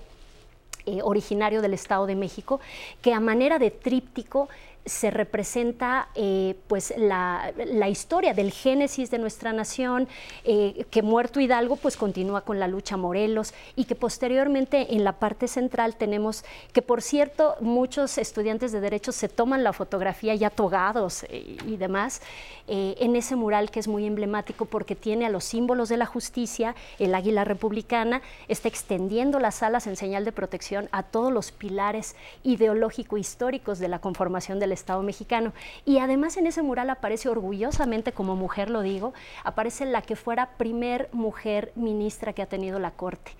eh, 0.85 0.99
originario 1.03 1.61
del 1.61 1.73
Estado 1.73 2.05
de 2.05 2.15
México, 2.15 2.59
que 3.01 3.13
a 3.13 3.19
manera 3.19 3.59
de 3.59 3.71
tríptico 3.71 4.49
se 4.85 5.11
representa 5.11 6.09
eh, 6.15 6.55
pues 6.67 6.93
la, 6.97 7.51
historia 7.89 8.33
del 8.33 8.51
génesis 8.51 9.11
de 9.11 9.19
nuestra 9.19 9.53
nación, 9.53 10.07
eh, 10.43 10.85
que 10.89 11.01
muerto 11.01 11.39
Hidalgo 11.39 11.75
pues 11.75 11.97
continúa 11.97 12.41
con 12.41 12.59
la 12.59 12.67
lucha 12.67 12.97
Morelos 12.97 13.53
y 13.75 13.85
que 13.85 13.95
posteriormente 13.95 14.95
en 14.95 15.03
la 15.03 15.13
parte 15.13 15.47
central 15.47 15.95
tenemos 15.95 16.43
que 16.73 16.81
por 16.81 17.01
cierto 17.01 17.55
muchos 17.59 18.17
estudiantes 18.17 18.71
de 18.71 18.79
derecho 18.79 19.11
se 19.11 19.29
toman 19.29 19.63
la 19.63 19.73
fotografía 19.73 20.33
ya 20.35 20.49
togados 20.49 21.25
y 21.29 21.77
demás 21.77 22.21
en 22.67 23.15
ese 23.15 23.35
mural 23.35 23.69
que 23.69 23.81
es 23.81 23.87
muy 23.87 24.05
emblemático 24.05 24.65
porque 24.65 24.95
tiene 24.95 25.25
a 25.25 25.29
los 25.29 25.43
símbolos 25.43 25.89
de 25.89 25.97
la 25.97 26.05
justicia, 26.05 26.75
el 26.99 27.13
águila 27.13 27.43
republicana, 27.43 28.21
está 28.47 28.67
extendiendo 28.67 29.39
las 29.39 29.61
alas 29.63 29.87
en 29.87 29.95
señal 29.95 30.25
de 30.25 30.31
protección 30.31 30.87
a 30.91 31.03
todos 31.03 31.31
los 31.33 31.51
pilares 31.51 32.15
ideológico-históricos 32.43 33.79
de 33.79 33.87
la 33.87 33.99
conformación 33.99 34.59
del 34.71 34.77
Estado 34.77 35.03
mexicano. 35.03 35.53
Y 35.85 35.99
además 35.99 36.37
en 36.37 36.47
ese 36.47 36.61
mural 36.61 36.89
aparece 36.89 37.29
orgullosamente, 37.29 38.13
como 38.13 38.35
mujer 38.35 38.69
lo 38.69 38.81
digo, 38.81 39.13
aparece 39.43 39.85
la 39.85 40.01
que 40.01 40.15
fuera 40.15 40.51
primer 40.57 41.09
mujer 41.11 41.71
ministra 41.75 42.33
que 42.33 42.41
ha 42.41 42.47
tenido 42.47 42.79
la 42.79 42.91
Corte, 42.91 43.31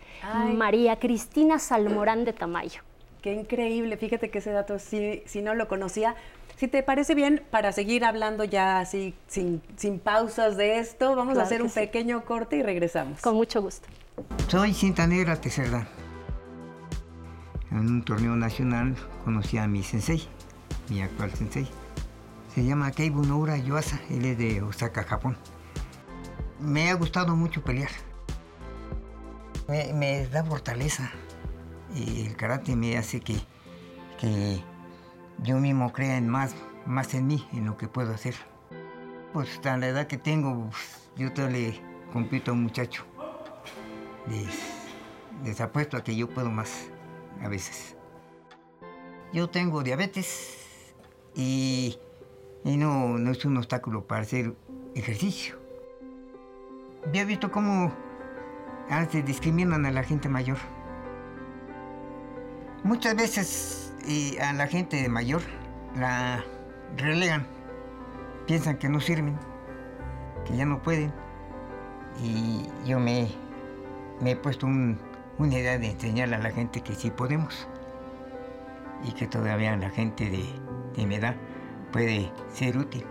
María 0.56 0.98
Cristina 0.98 1.58
Salmorán 1.58 2.26
de 2.26 2.34
Tamayo. 2.34 2.82
Qué 3.22 3.34
increíble, 3.34 3.98
fíjate 3.98 4.30
que 4.30 4.40
ese 4.40 4.52
dato 4.52 4.80
si, 4.80 5.24
si 5.26 5.42
no 5.42 5.54
lo 5.54 5.68
conocía. 5.68 6.16
Si 6.58 6.68
te 6.68 6.84
parece 6.84 7.16
bien, 7.16 7.42
para 7.50 7.72
seguir 7.72 8.04
hablando 8.04 8.44
ya 8.44 8.80
así, 8.80 9.14
sin, 9.28 9.62
sin 9.78 10.00
pausas 10.00 10.58
de 10.58 10.80
esto, 10.80 11.16
vamos 11.16 11.38
a 11.38 11.44
hacer 11.44 11.62
un 11.62 11.70
pequeño 11.70 12.26
corte 12.26 12.58
y 12.58 12.64
regresamos. 12.64 13.22
Con 13.22 13.36
mucho 13.36 13.62
gusto. 13.62 13.88
Soy 14.48 14.74
Cinta 14.74 15.08
Negra 15.08 15.40
Tecerda. 15.40 15.88
En 17.72 17.78
un 17.78 18.04
torneo 18.04 18.36
nacional 18.36 18.96
conocí 19.24 19.58
a 19.58 19.68
mi 19.68 19.82
sensei, 19.82 20.28
mi 20.92 21.02
actual 21.02 21.32
sensei. 21.32 21.68
Se 22.54 22.64
llama 22.66 22.92
Keibu 22.92 23.24
Noura 23.24 23.58
Yuasa, 23.58 24.00
él 24.10 24.26
es 24.26 24.38
de 24.38 24.62
Osaka, 24.62 25.04
Japón. 25.04 25.38
Me 26.60 26.90
ha 26.90 26.96
gustado 26.96 27.36
mucho 27.36 27.64
pelear. 27.64 27.92
Me, 29.70 30.28
da 30.28 30.44
fortaleza 30.44 31.10
y 31.96 32.26
el 32.26 32.36
karate 32.36 32.76
me 32.76 32.98
hace 32.98 33.22
que, 33.22 33.38
que 34.20 34.62
yo 35.42 35.60
mismo 35.60 35.94
crea 35.94 36.18
en 36.18 36.28
más, 36.28 36.54
más 36.86 37.14
en 37.14 37.28
mí, 37.28 37.48
en 37.54 37.68
lo 37.68 37.78
que 37.78 37.88
puedo 37.88 38.14
hacer. 38.14 38.36
Pues 39.32 39.50
hasta 39.50 39.78
la 39.78 39.88
edad 39.88 40.08
que 40.08 40.18
tengo, 40.18 40.70
pues, 40.70 41.10
yo 41.16 41.32
todavía 41.32 41.70
le 41.70 41.82
compito 42.12 42.52
a 42.52 42.54
un 42.54 42.64
muchacho. 42.64 43.06
Les, 44.28 44.60
les 45.46 45.62
apuesto 45.62 45.96
a 45.96 46.04
que 46.04 46.18
yo 46.18 46.28
puedo 46.28 46.52
más 46.52 46.88
a 47.42 47.48
veces. 47.48 47.96
Yo 49.32 49.50
tengo 49.50 49.84
diabetes, 49.84 50.61
y, 51.36 51.98
no, 52.64 53.18
no 53.18 53.32
es 53.32 53.44
un 53.46 53.58
obstáculo 53.58 54.06
para 54.06 54.22
hacer 54.22 54.54
ejercicio. 54.96 55.56
Había 57.08 57.26
visto 57.26 57.52
cómo 57.52 57.92
antes 58.90 59.26
discriminan 59.26 59.86
a 59.86 59.92
la 59.92 60.04
gente 60.04 60.30
mayor. 60.30 60.58
Muchas 62.84 63.16
veces 63.16 63.94
a 64.42 64.54
la 64.54 64.68
gente 64.68 65.08
mayor 65.10 65.42
la 65.96 66.44
relegan, 66.98 67.46
piensan 68.48 68.78
que 68.78 68.90
no 68.90 69.00
sirven, 69.00 69.38
que 70.46 70.56
ya 70.56 70.66
no 70.66 70.82
pueden. 70.82 71.14
Y 72.22 72.66
yo 72.86 73.00
me, 73.00 73.30
he 74.26 74.36
puesto 74.36 74.68
una 74.68 74.98
idea 75.54 75.78
de 75.78 75.92
enseñarle 75.92 76.36
a 76.36 76.40
la 76.40 76.52
gente 76.52 76.82
que 76.82 76.94
sí 76.94 77.10
podemos 77.10 77.68
y 79.04 79.12
que 79.14 79.28
todavía 79.28 79.76
la 79.78 79.90
gente 79.90 80.30
de, 80.30 80.44
de 80.96 81.06
mi 81.06 81.16
edad 81.16 81.36
puede 81.92 82.32
ser 82.54 82.78
útil. 82.78 83.04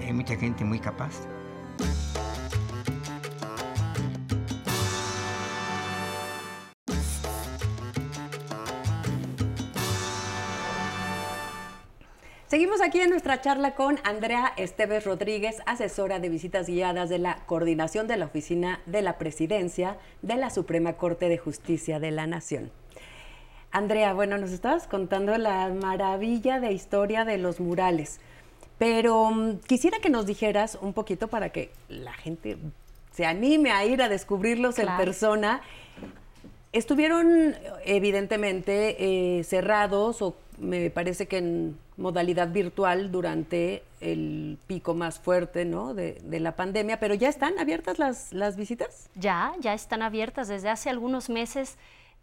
Hay 0.00 0.12
mucha 0.12 0.36
gente 0.36 0.64
muy 0.64 0.78
capaz. 0.78 1.26
Seguimos 12.48 12.80
aquí 12.80 12.98
en 13.00 13.10
nuestra 13.10 13.42
charla 13.42 13.74
con 13.74 13.98
Andrea 14.04 14.54
Esteves 14.56 15.04
Rodríguez, 15.04 15.58
asesora 15.66 16.18
de 16.18 16.30
visitas 16.30 16.66
guiadas 16.66 17.10
de 17.10 17.18
la 17.18 17.44
coordinación 17.44 18.08
de 18.08 18.16
la 18.16 18.24
Oficina 18.24 18.80
de 18.86 19.02
la 19.02 19.18
Presidencia 19.18 19.98
de 20.22 20.36
la 20.36 20.48
Suprema 20.48 20.94
Corte 20.94 21.28
de 21.28 21.36
Justicia 21.36 22.00
de 22.00 22.10
la 22.10 22.26
Nación. 22.26 22.70
Andrea, 23.70 24.14
bueno, 24.14 24.38
nos 24.38 24.50
estabas 24.50 24.86
contando 24.86 25.36
la 25.36 25.68
maravilla 25.68 26.60
de 26.60 26.72
historia 26.72 27.24
de 27.24 27.38
los 27.38 27.60
murales, 27.60 28.18
pero 28.78 29.30
mm, 29.30 29.58
quisiera 29.66 29.98
que 29.98 30.10
nos 30.10 30.26
dijeras 30.26 30.78
un 30.80 30.92
poquito 30.92 31.28
para 31.28 31.50
que 31.50 31.70
la 31.88 32.12
gente 32.12 32.56
se 33.12 33.26
anime 33.26 33.70
a 33.70 33.84
ir 33.84 34.00
a 34.00 34.08
descubrirlos 34.08 34.78
en 34.78 34.86
persona. 34.96 35.60
Estuvieron 36.72 37.54
evidentemente 37.84 39.38
eh, 39.38 39.44
cerrados 39.44 40.22
o 40.22 40.36
me 40.58 40.90
parece 40.90 41.26
que 41.26 41.38
en 41.38 41.78
modalidad 41.96 42.48
virtual 42.48 43.10
durante 43.10 43.82
el 44.00 44.58
pico 44.66 44.94
más 44.94 45.18
fuerte 45.18 45.64
¿no? 45.64 45.94
de, 45.94 46.20
de, 46.22 46.40
la 46.40 46.54
pandemia, 46.54 47.00
pero 47.00 47.14
ya 47.14 47.28
están 47.28 47.58
abiertas 47.58 47.98
las, 47.98 48.32
las 48.32 48.56
visitas. 48.56 49.08
Ya, 49.14 49.52
ya 49.60 49.74
están 49.74 50.02
abiertas 50.02 50.48
desde 50.48 50.68
hace 50.68 50.88
algunos 50.88 51.28
meses 51.28 51.76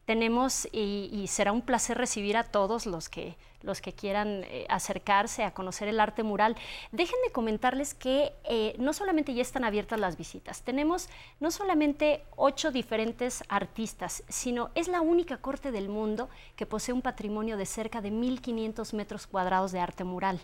tenemos 0.05 0.67
y, 0.71 1.25
será 1.27 1.51
un 1.51 1.62
placer 1.62 1.97
recibir 1.97 2.38
a 2.38 2.43
todos 2.43 2.85
los 2.85 3.09
que, 3.09 3.35
los 3.63 3.81
que 3.81 3.93
quieran 3.93 4.43
eh, 4.45 4.65
acercarse 4.69 5.43
a 5.43 5.51
conocer 5.51 5.88
el 5.88 6.00
arte 6.00 6.24
mural. 6.24 6.55
Déjenme 6.91 7.31
comentarles 7.31 7.93
que 7.93 8.31
eh, 8.43 8.75
no 8.77 8.93
solamente 8.93 9.33
ya 9.33 9.41
están 9.41 9.63
abiertas 9.63 10.00
las 10.00 10.17
visitas, 10.17 10.62
tenemos 10.62 11.09
no 11.39 11.51
solamente 11.51 12.24
ocho 12.35 12.71
diferentes 12.71 13.43
artistas, 13.50 14.24
sino 14.29 14.69
es 14.75 14.88
la 14.88 15.01
única 15.01 15.38
corte 15.38 15.71
del 15.71 15.89
mundo 15.89 16.29
que 16.55 16.65
posee 16.65 16.93
un 16.93 17.01
patrimonio 17.01 17.57
de 17.57 17.65
cerca 17.65 18.01
de 18.01 18.12
1.500 18.12 18.93
metros 18.93 19.27
cuadrados 19.27 19.71
de 19.71 19.79
arte 19.79 20.03
mural. 20.03 20.39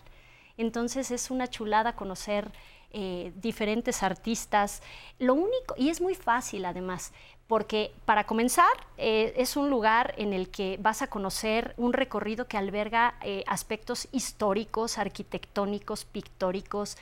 Entonces 0.58 1.10
es 1.10 1.30
una 1.30 1.48
chulada 1.48 1.94
conocer 1.94 2.50
eh, 2.92 3.32
diferentes 3.36 4.02
artistas. 4.02 4.82
Lo 5.18 5.34
único, 5.34 5.74
y 5.76 5.88
es 5.88 6.00
muy 6.00 6.14
fácil 6.14 6.64
además, 6.64 7.12
porque 7.46 7.92
para 8.04 8.24
comenzar 8.24 8.72
eh, 8.98 9.32
es 9.36 9.56
un 9.56 9.70
lugar 9.70 10.14
en 10.18 10.32
el 10.32 10.50
que 10.50 10.78
vas 10.80 11.02
a 11.02 11.08
conocer 11.08 11.74
un 11.76 11.92
recorrido 11.92 12.48
que 12.48 12.56
alberga 12.56 13.14
eh, 13.22 13.44
aspectos 13.46 14.08
históricos, 14.12 14.98
arquitectónicos, 14.98 16.04
pictóricos, 16.04 16.96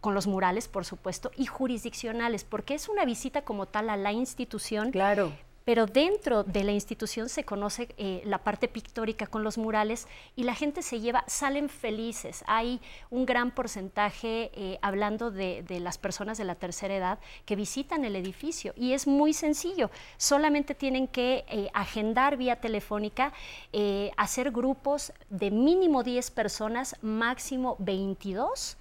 con 0.00 0.14
los 0.14 0.26
murales, 0.26 0.66
por 0.66 0.84
supuesto, 0.84 1.30
y 1.36 1.46
jurisdiccionales, 1.46 2.42
porque 2.42 2.74
es 2.74 2.88
una 2.88 3.04
visita 3.04 3.42
como 3.42 3.66
tal 3.66 3.88
a 3.90 3.96
la 3.96 4.10
institución. 4.10 4.90
Claro 4.90 5.32
pero 5.64 5.86
dentro 5.86 6.42
de 6.42 6.64
la 6.64 6.72
institución 6.72 7.28
se 7.28 7.44
conoce 7.44 7.88
eh, 7.98 8.22
la 8.24 8.38
parte 8.38 8.68
pictórica 8.68 9.26
con 9.26 9.44
los 9.44 9.58
murales 9.58 10.08
y 10.36 10.44
la 10.44 10.54
gente 10.54 10.82
se 10.82 11.00
lleva, 11.00 11.24
salen 11.26 11.68
felices. 11.68 12.42
Hay 12.46 12.80
un 13.10 13.26
gran 13.26 13.50
porcentaje, 13.50 14.50
eh, 14.54 14.78
hablando 14.82 15.30
de, 15.30 15.64
las 15.80 15.98
personas 15.98 16.38
de 16.38 16.44
la 16.44 16.54
tercera 16.54 16.94
edad, 16.94 17.18
que 17.44 17.56
visitan 17.56 18.04
el 18.04 18.16
edificio 18.16 18.72
y 18.76 18.92
es 18.92 19.06
muy 19.06 19.32
sencillo. 19.32 19.90
Solamente 20.16 20.74
tienen 20.74 21.06
que 21.06 21.44
eh, 21.48 21.70
agendar 21.74 22.36
vía 22.36 22.56
telefónica, 22.56 23.32
hacer 24.16 24.50
grupos 24.50 25.12
de 25.28 25.50
mínimo 25.50 26.02
10 26.02 26.30
personas, 26.30 26.96
máximo 27.02 27.76
22. 27.78 28.76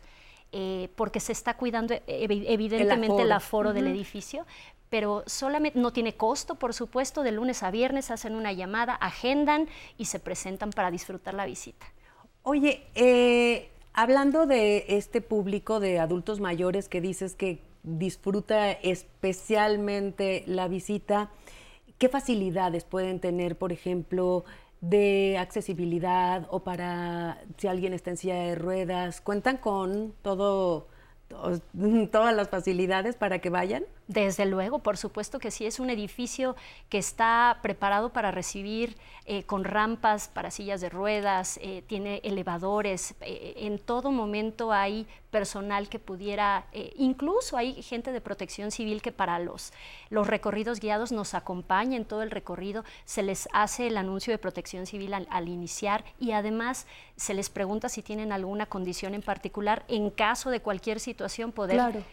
porque 0.95 1.19
se 1.19 1.31
está 1.31 1.55
cuidando 1.55 1.93
evidentemente 2.07 3.21
el 3.21 3.31
aforo, 3.31 3.71
del 3.71 3.87
edificio, 3.87 4.45
pero 4.89 5.23
solamente 5.27 5.79
no 5.79 5.93
tiene 5.93 6.15
costo, 6.15 6.55
por 6.55 6.73
supuesto, 6.73 7.23
de 7.23 7.31
lunes 7.31 7.63
a 7.63 7.71
viernes 7.71 8.11
hacen 8.11 8.35
una 8.35 8.53
llamada, 8.53 8.95
agendan 8.95 9.67
y 9.97 10.05
se 10.05 10.19
presentan 10.19 10.71
para 10.71 10.91
disfrutar 10.91 11.33
la 11.33 11.45
visita. 11.45 11.85
Oye, 12.43 12.87
eh, 12.95 13.69
hablando 13.93 14.45
de 14.45 14.85
este 14.89 15.21
público 15.21 15.79
de 15.79 15.99
adultos 15.99 16.39
mayores 16.39 16.89
que 16.89 17.01
dices 17.01 17.35
que 17.35 17.61
disfruta 17.83 18.71
especialmente 18.71 20.43
la 20.47 20.67
visita, 20.67 21.29
¿qué 21.97 22.09
facilidades 22.09 22.83
pueden 22.83 23.19
tener, 23.19 23.57
por 23.57 23.71
ejemplo, 23.71 24.45
de 24.81 25.37
accesibilidad 25.37 26.47
o 26.49 26.61
para 26.61 27.41
si 27.57 27.67
alguien 27.67 27.93
está 27.93 28.11
en 28.11 28.17
silla 28.17 28.35
de 28.35 28.55
ruedas? 28.55 29.21
¿Cuentan 29.21 29.57
con 29.57 30.13
todo, 30.21 30.87
todas 32.11 32.35
las 32.35 32.49
facilidades 32.49 33.15
para 33.15 33.39
que 33.39 33.49
vayan? 33.49 33.83
Desde 34.07 34.45
luego, 34.45 34.79
por 34.79 34.97
supuesto 34.97 35.39
que 35.39 35.51
sí, 35.51 35.65
es 35.65 35.79
un 35.79 35.89
edificio 35.89 36.55
que 36.89 36.97
está 36.97 37.59
preparado 37.61 38.11
para 38.11 38.31
recibir 38.31 38.97
eh, 39.25 39.43
con 39.43 39.63
rampas 39.63 40.27
para 40.27 40.51
sillas 40.51 40.81
de 40.81 40.89
ruedas, 40.89 41.59
eh, 41.61 41.83
tiene 41.85 42.21
elevadores, 42.23 43.13
eh, 43.21 43.53
en 43.57 43.77
todo 43.77 44.11
momento 44.11 44.73
hay 44.73 45.05
personal 45.31 45.89
que 45.89 45.99
pudiera, 45.99 46.65
incluso 46.95 47.57
hay 47.57 47.81
gente 47.81 48.11
de 48.11 48.21
protección 48.21 48.71
civil 48.71 49.01
que 49.01 49.11
para 49.11 49.39
los, 49.39 49.71
los 50.09 50.27
recorridos 50.27 50.79
guiados 50.79 51.11
nos 51.11 51.33
acompaña 51.33 51.97
en 51.97 52.05
todo 52.05 52.23
el 52.23 52.31
recorrido, 52.31 52.83
se 53.05 53.23
les 53.23 53.47
hace 53.53 53.87
el 53.87 53.97
anuncio 53.97 54.31
de 54.31 54.37
protección 54.37 54.85
civil 54.85 55.13
al, 55.13 55.47
iniciar 55.47 56.03
y 56.19 56.31
además 56.31 56.85
se 57.15 57.33
les 57.33 57.49
pregunta 57.49 57.89
si 57.89 58.01
tienen 58.01 58.31
alguna 58.31 58.65
condición 58.65 59.13
en 59.13 59.21
particular 59.21 59.83
en 59.87 60.09
caso 60.09 60.49
de 60.49 60.61
cualquier 60.61 60.99
situación 60.99 61.51
poder, 61.51 62.03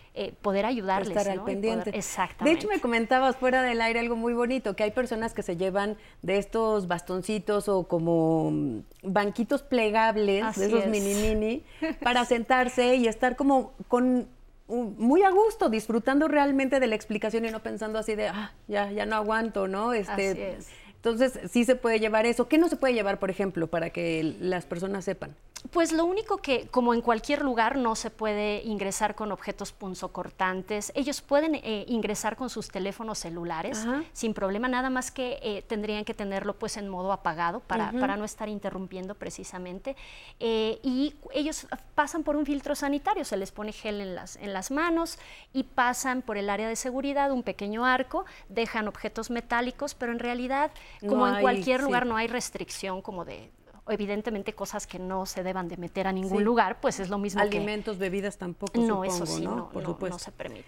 poder 0.43 0.67
ayudarles. 0.67 1.17
Estar 1.17 1.31
al 1.31 1.45
pendiente. 1.45 1.91
Exactamente. 1.97 2.45
De 2.45 2.59
hecho, 2.59 2.69
me 2.69 2.81
comentabas 2.81 3.37
fuera 3.37 3.63
del 3.63 3.81
aire 3.81 4.01
algo 4.01 4.17
muy 4.17 4.33
bonito, 4.33 4.75
que 4.75 4.85
hay 4.85 4.91
personas 4.91 5.35
que 5.35 5.43
se 5.43 5.57
llevan 5.57 5.97
de 6.23 6.39
estos 6.39 6.89
bastoncitos 6.89 7.69
o 7.69 7.87
como 7.87 8.51
mm, 8.51 8.79
banquitos 9.03 9.63
plegables, 9.63 10.57
de 10.57 10.67
esos 10.67 10.87
mini 10.87 11.15
mini, 11.15 11.65
para 12.03 12.25
sentarse 12.25 12.97
y 12.97 13.07
estar 13.07 13.37
como 13.37 13.73
con 13.89 14.29
muy 14.69 15.23
a 15.23 15.31
gusto, 15.31 15.69
disfrutando 15.69 16.27
realmente 16.29 16.81
de 16.81 16.87
la 16.87 16.97
explicación 16.97 17.45
y 17.45 17.51
no 17.51 17.63
pensando 17.63 17.99
así 17.99 18.15
de, 18.17 18.29
ah, 18.29 18.53
ya, 18.67 18.91
ya 18.91 19.07
no 19.07 19.17
aguanto, 19.17 19.69
¿no? 19.69 19.93
Este, 19.93 20.31
así 20.31 20.41
es. 20.41 20.69
Entonces, 21.07 21.39
sí 21.53 21.65
se 21.65 21.77
puede 21.77 22.01
llevar 22.01 22.27
eso. 22.27 22.49
¿Qué 22.49 22.59
no 22.59 22.69
se 22.69 22.75
puede 22.75 22.93
llevar, 22.93 23.21
por 23.21 23.31
ejemplo, 23.31 23.69
para 23.69 23.91
que 23.91 24.35
las 24.41 24.67
personas 24.67 25.05
sepan? 25.05 25.37
Pues 25.71 25.93
lo 25.93 26.05
único 26.05 26.39
que, 26.39 26.69
como 26.69 26.95
en 26.95 27.01
cualquier 27.01 27.43
lugar, 27.43 27.77
no 27.77 27.97
se 27.97 28.11
puede 28.11 28.63
ingresar 28.63 29.15
con 29.15 29.33
objetos 29.33 29.73
punzocortantes. 29.73 30.93
Ellos 30.95 31.23
pueden 31.23 31.57
eh, 31.57 31.85
ingresar 31.89 32.37
con 32.37 32.51
sus 32.51 32.69
teléfonos 32.69 33.19
celulares 33.19 33.85
sin 34.13 34.35
problema, 34.35 34.69
nada 34.69 34.91
más 34.91 35.11
que 35.11 35.39
eh, 35.43 35.63
tendrían 35.67 36.05
que 36.05 36.15
tenerlo 36.15 36.55
pues 36.55 36.77
en 36.77 36.89
modo 36.89 37.13
apagado 37.13 37.61
para, 37.61 37.91
para 37.93 38.17
no 38.17 38.25
estar 38.25 38.49
interrumpiendo 38.49 39.15
precisamente. 39.15 39.97
Eh, 40.39 40.79
y 40.83 41.15
ellos 41.33 41.67
pasan 41.95 42.23
por 42.23 42.37
un 42.37 42.47
filtro 42.47 42.75
sanitario, 42.75 43.25
se 43.25 43.37
les 43.37 43.51
pone 43.51 43.73
gel 43.73 44.01
en 44.01 44.15
las, 44.15 44.37
en 44.37 44.53
las 44.53 44.71
manos 44.71 45.19
y 45.53 45.65
pasan 45.65 46.23
por 46.23 46.37
el 46.37 46.49
área 46.51 46.69
de 46.69 46.77
seguridad, 46.77 47.33
un 47.33 47.43
pequeño 47.43 47.85
arco, 47.85 48.25
dejan 48.49 48.87
objetos 48.89 49.31
metálicos, 49.31 49.95
pero 49.95 50.13
en 50.13 50.19
realidad 50.19 50.71
como 51.01 51.27
en 51.27 51.41
cualquier 51.41 51.83
lugar 51.83 52.07
no 52.07 52.17
hay 52.17 52.29
restricción 52.29 53.03
como 53.03 53.25
de 53.25 53.51
evidentemente 53.89 54.53
cosas 54.55 54.87
que 54.87 54.99
no 54.99 55.27
se 55.27 55.43
deban 55.43 55.69
de 55.69 55.77
meter 55.77 56.07
a 56.07 56.13
ningún 56.13 56.45
lugar, 56.45 56.81
pues 56.81 57.01
es 57.01 57.09
lo 57.09 57.19
mismo 57.19 57.41
Alimentos, 57.41 57.99
bebidas 57.99 58.37
tampoco, 58.37 58.81
No, 58.81 59.05
eso 59.05 59.27
sí, 59.27 59.43
no, 59.43 59.69
Por 59.71 59.85
supuesto. 59.85 60.15
no 60.15 60.19
se 60.19 60.33
permite. 60.33 60.67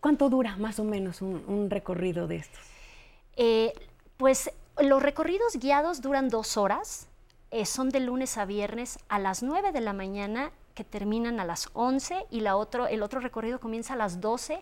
¿Cuánto 0.00 0.28
dura 0.28 0.56
más 0.56 0.78
o 0.78 0.84
menos 0.84 1.22
un, 1.22 1.70
recorrido 1.70 2.26
de 2.26 2.36
estos? 2.36 2.60
Eh, 3.36 3.72
pues 4.16 4.50
los 4.80 5.02
recorridos 5.02 5.56
guiados 5.56 6.00
duran 6.00 6.28
dos 6.28 6.56
horas, 6.56 7.08
eh, 7.50 7.66
son 7.66 7.88
de 7.88 8.00
lunes 8.00 8.36
a 8.36 8.44
viernes 8.44 8.98
a 9.08 9.18
las 9.18 9.42
9 9.42 9.72
de 9.72 9.80
la 9.80 9.92
mañana 9.92 10.52
que 10.74 10.84
terminan 10.84 11.40
a 11.40 11.44
las 11.44 11.70
11 11.72 12.26
y 12.30 12.40
la 12.40 12.56
otro, 12.56 12.86
el 12.86 13.02
otro 13.02 13.20
recorrido 13.20 13.58
comienza 13.58 13.94
a 13.94 13.96
las 13.96 14.20
12 14.20 14.60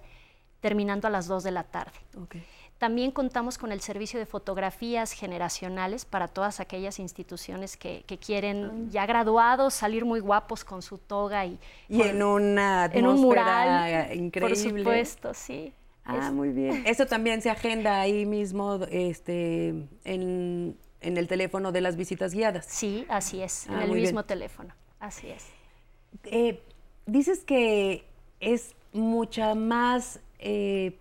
terminando 0.60 1.08
a 1.08 1.10
las 1.10 1.26
2 1.26 1.42
de 1.42 1.50
la 1.50 1.64
tarde. 1.64 1.98
Okay. 2.22 2.44
También 2.78 3.10
contamos 3.10 3.56
con 3.56 3.72
el 3.72 3.80
servicio 3.80 4.18
de 4.18 4.26
fotografías 4.26 5.12
generacionales 5.12 6.04
para 6.04 6.28
todas 6.28 6.60
aquellas 6.60 6.98
instituciones 6.98 7.76
que, 7.76 8.04
quieren 8.24 8.90
ya 8.90 9.06
graduados 9.06 9.72
salir 9.72 10.04
muy 10.04 10.20
guapos 10.20 10.62
con 10.64 10.82
su 10.82 10.98
toga 10.98 11.46
y, 11.46 11.58
y 11.88 12.02
en 12.02 12.22
una 12.22 12.86
en 12.86 13.06
un 13.06 13.20
mural 13.20 14.14
increíble. 14.14 14.54
Por 14.54 14.78
supuesto, 14.78 15.32
sí. 15.32 15.72
Ah, 16.06 16.30
muy 16.30 16.50
bien. 16.50 16.82
Eso 16.86 17.06
también 17.06 17.42
se 17.42 17.50
agenda 17.50 18.00
ahí 18.00 18.26
mismo 18.26 18.78
este, 18.90 19.68
en, 20.04 20.76
el 21.00 21.28
teléfono 21.28 21.72
de 21.72 21.80
las 21.80 21.96
visitas 21.96 22.32
guiadas. 22.32 22.66
Sí, 22.66 23.06
así 23.08 23.42
es, 23.42 23.66
en 23.66 23.74
ah, 23.74 23.84
el 23.84 23.92
mismo 23.92 24.24
teléfono. 24.24 24.74
Así 25.00 25.28
es. 25.28 25.46
Eh, 26.24 26.62
dices 27.06 27.44
que 27.44 28.06
es 28.40 28.74
mucha 28.92 29.54
más 29.54 30.20
eh, 30.38 30.98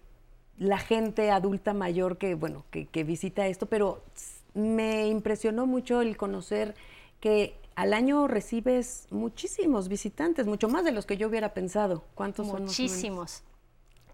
la 0.57 0.77
gente 0.77 1.31
adulta 1.31 1.73
mayor 1.73 2.17
que, 2.17 2.35
bueno, 2.35 2.63
que, 2.71 3.03
visita 3.03 3.47
esto, 3.47 3.65
pero 3.65 4.03
me 4.53 5.07
impresionó 5.07 5.65
mucho 5.65 6.01
el 6.01 6.15
conocer 6.17 6.75
que 7.19 7.59
al 7.75 7.93
año 7.93 8.27
recibes 8.27 9.07
muchísimos 9.11 9.89
visitantes, 9.89 10.47
mucho 10.47 10.69
más 10.69 10.85
de 10.85 10.93
los 10.93 11.05
que 11.05 11.17
yo 11.17 11.27
hubiera 11.27 11.53
pensado. 11.53 12.05
¿Cuántos 12.15 12.47
son? 12.47 12.63
Muchísimos. 12.63 13.43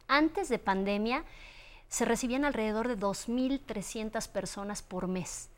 Antes 0.08 0.50
de 0.50 0.58
pandemia 0.58 1.24
se 1.88 2.06
recibían 2.06 2.46
alrededor 2.46 2.88
de 2.88 2.98
2.300 2.98 4.28
personas 4.30 4.82
por 4.82 5.08
mes. 5.08 5.50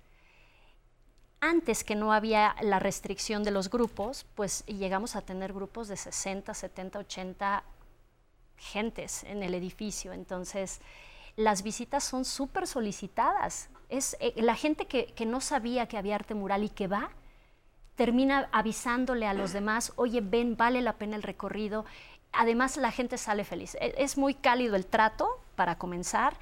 Antes 1.39 1.83
que 1.83 1.95
no 1.95 2.11
había 2.13 2.55
la 2.61 2.79
restricción 2.79 3.43
de 3.43 3.51
los 3.51 3.69
grupos, 3.69 4.25
pues 4.35 4.65
llegamos 4.65 5.15
a 5.15 5.21
tener 5.21 5.53
grupos 5.53 5.87
de 5.87 5.97
60, 5.97 6.53
70, 6.53 6.99
80 6.99 7.63
gentes 8.57 9.23
en 9.23 9.43
el 9.43 9.53
edificio. 9.53 10.13
Entonces, 10.13 10.81
las 11.35 11.63
visitas 11.63 12.03
son 12.03 12.25
súper 12.25 12.67
solicitadas. 12.67 13.69
Es 13.89 14.15
eh, 14.19 14.33
la 14.37 14.55
gente 14.55 14.85
que, 14.85 15.13
no 15.25 15.41
sabía 15.41 15.87
que 15.87 15.97
había 15.97 16.15
arte 16.15 16.33
mural 16.33 16.63
y 16.63 16.69
que 16.69 16.87
va, 16.87 17.11
termina 17.95 18.49
avisándole 18.51 19.27
a 19.27 19.33
los 19.33 19.53
demás, 19.53 19.93
oye, 19.95 20.21
ven, 20.21 20.57
vale 20.57 20.81
la 20.81 20.93
pena 20.93 21.15
el 21.15 21.23
recorrido. 21.23 21.85
Además, 22.31 22.77
la 22.77 22.91
gente 22.91 23.17
sale 23.17 23.43
feliz. 23.43 23.75
E, 23.75 23.93
es 23.97 24.17
muy 24.17 24.33
cálido 24.33 24.75
el 24.75 24.85
trato, 24.85 25.39
para 25.55 25.77
comenzar, 25.77 26.35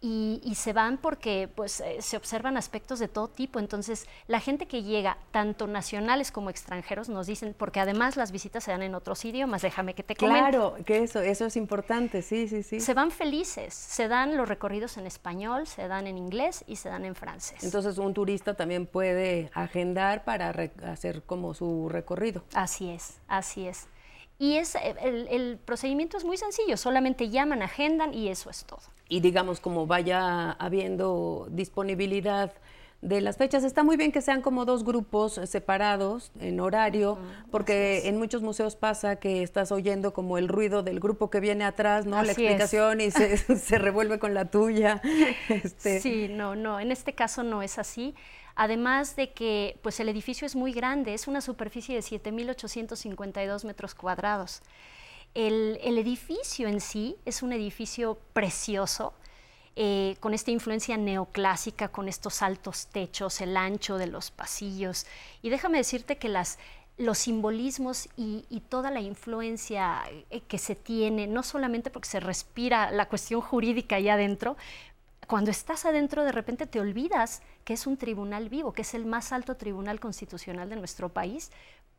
y, 0.00 0.54
se 0.54 0.72
van 0.72 0.98
porque 0.98 1.48
pues, 1.54 1.80
eh, 1.80 1.96
se 2.00 2.16
observan 2.16 2.56
aspectos 2.56 2.98
de 2.98 3.08
todo 3.08 3.28
tipo. 3.28 3.58
Entonces, 3.58 4.06
la 4.26 4.38
gente 4.38 4.66
que 4.66 4.82
llega, 4.82 5.16
tanto 5.30 5.66
nacionales 5.66 6.30
como 6.30 6.50
extranjeros, 6.50 7.08
nos 7.08 7.26
dicen, 7.26 7.54
porque 7.56 7.80
además 7.80 8.16
las 8.16 8.30
visitas 8.30 8.64
se 8.64 8.70
dan 8.70 8.82
en 8.82 8.94
otros 8.94 9.24
idiomas, 9.24 9.62
déjame 9.62 9.94
que 9.94 10.02
te 10.02 10.14
comente. 10.14 10.50
Claro, 10.50 10.76
que 10.84 11.02
eso, 11.02 11.20
eso 11.20 11.46
es 11.46 11.56
importante, 11.56 12.20
sí, 12.20 12.48
sí, 12.48 12.62
sí. 12.62 12.80
Se 12.80 12.92
van 12.92 13.10
felices, 13.10 13.72
se 13.72 14.08
dan 14.08 14.36
los 14.36 14.48
recorridos 14.48 14.98
en 14.98 15.06
español, 15.06 15.66
se 15.66 15.88
dan 15.88 16.06
en 16.06 16.18
inglés 16.18 16.64
y 16.66 16.76
se 16.76 16.90
dan 16.90 17.04
en 17.04 17.14
francés. 17.14 17.64
Entonces, 17.64 17.96
un 17.98 18.12
turista 18.12 18.54
también 18.54 18.86
puede 18.86 19.50
agendar 19.54 20.24
para 20.24 20.50
hacer 20.84 21.22
como 21.22 21.54
su 21.54 21.88
recorrido. 21.88 22.44
Así 22.54 22.90
es, 22.90 23.20
así 23.26 23.66
es. 23.66 23.88
Y 24.38 24.56
es, 24.56 24.74
el, 24.74 25.58
procedimiento 25.64 26.16
es 26.16 26.24
muy 26.24 26.36
sencillo, 26.36 26.76
solamente 26.76 27.30
llaman, 27.30 27.62
agendan 27.62 28.12
y 28.12 28.28
eso 28.28 28.50
es 28.50 28.64
todo. 28.64 28.82
Y 29.08 29.20
digamos, 29.20 29.60
como 29.60 29.86
vaya 29.86 30.52
habiendo 30.52 31.46
disponibilidad 31.50 32.52
de 33.04 33.20
las 33.20 33.36
fechas, 33.36 33.64
está 33.64 33.82
muy 33.82 33.98
bien 33.98 34.12
que 34.12 34.22
sean 34.22 34.40
como 34.40 34.64
dos 34.64 34.82
grupos 34.82 35.38
separados 35.44 36.32
en 36.40 36.58
horario, 36.58 37.18
porque 37.50 38.08
en 38.08 38.16
muchos 38.16 38.40
museos 38.40 38.76
pasa 38.76 39.16
que 39.16 39.42
estás 39.42 39.72
oyendo 39.72 40.14
como 40.14 40.38
el 40.38 40.48
ruido 40.48 40.82
del 40.82 41.00
grupo 41.00 41.28
que 41.28 41.40
viene 41.40 41.64
atrás, 41.64 42.06
¿no? 42.06 42.22
la 42.22 42.32
explicación 42.32 43.02
y 43.02 43.10
se, 43.10 43.36
se, 43.58 43.78
revuelve 43.78 44.18
con 44.18 44.32
la 44.32 44.46
tuya. 44.46 45.02
Este. 45.50 46.00
Sí, 46.00 46.28
no, 46.30 46.56
no, 46.56 46.80
en 46.80 46.90
este 46.90 47.12
caso 47.12 47.42
no 47.42 47.62
es 47.62 47.78
así. 47.78 48.14
Además 48.56 49.16
de 49.16 49.32
que 49.32 49.78
pues 49.82 49.98
el 50.00 50.08
edificio 50.08 50.46
es 50.46 50.56
muy 50.56 50.72
grande, 50.72 51.12
es 51.12 51.26
una 51.26 51.40
superficie 51.40 51.94
de 51.94 52.00
7.852 52.00 53.64
metros 53.64 53.94
cuadrados. 53.94 54.62
El, 55.34 55.78
edificio 55.98 56.68
en 56.68 56.80
sí 56.80 57.16
es 57.24 57.42
un 57.42 57.52
edificio 57.52 58.18
precioso, 58.32 59.14
eh, 59.76 60.16
con 60.20 60.32
esta 60.32 60.52
influencia 60.52 60.96
neoclásica, 60.96 61.88
con 61.88 62.08
estos 62.08 62.42
altos 62.42 62.86
techos, 62.86 63.40
el 63.40 63.56
ancho 63.56 63.98
de 63.98 64.06
los 64.06 64.30
pasillos. 64.30 65.06
Y 65.42 65.50
déjame 65.50 65.78
decirte 65.78 66.16
que 66.16 66.28
los 66.96 67.18
simbolismos 67.18 68.08
y, 68.16 68.44
y, 68.48 68.60
toda 68.60 68.92
la 68.92 69.00
influencia 69.00 70.02
eh, 70.30 70.40
que 70.42 70.58
se 70.58 70.76
tiene, 70.76 71.26
no 71.26 71.42
solamente 71.42 71.90
porque 71.90 72.08
se 72.08 72.20
respira 72.20 72.92
la 72.92 73.08
cuestión 73.08 73.40
jurídica 73.40 73.96
ahí 73.96 74.08
adentro, 74.08 74.56
cuando 75.26 75.50
estás 75.50 75.84
adentro 75.84 76.24
de 76.24 76.32
repente 76.32 76.66
te 76.66 76.80
olvidas 76.80 77.42
que 77.64 77.72
es 77.72 77.86
un 77.86 77.96
tribunal 77.96 78.48
vivo, 78.48 78.72
que 78.72 78.82
es 78.82 78.94
el 78.94 79.06
más 79.06 79.32
alto 79.32 79.56
tribunal 79.56 80.00
constitucional 80.00 80.68
de 80.68 80.76
nuestro 80.76 81.08
país, 81.08 81.50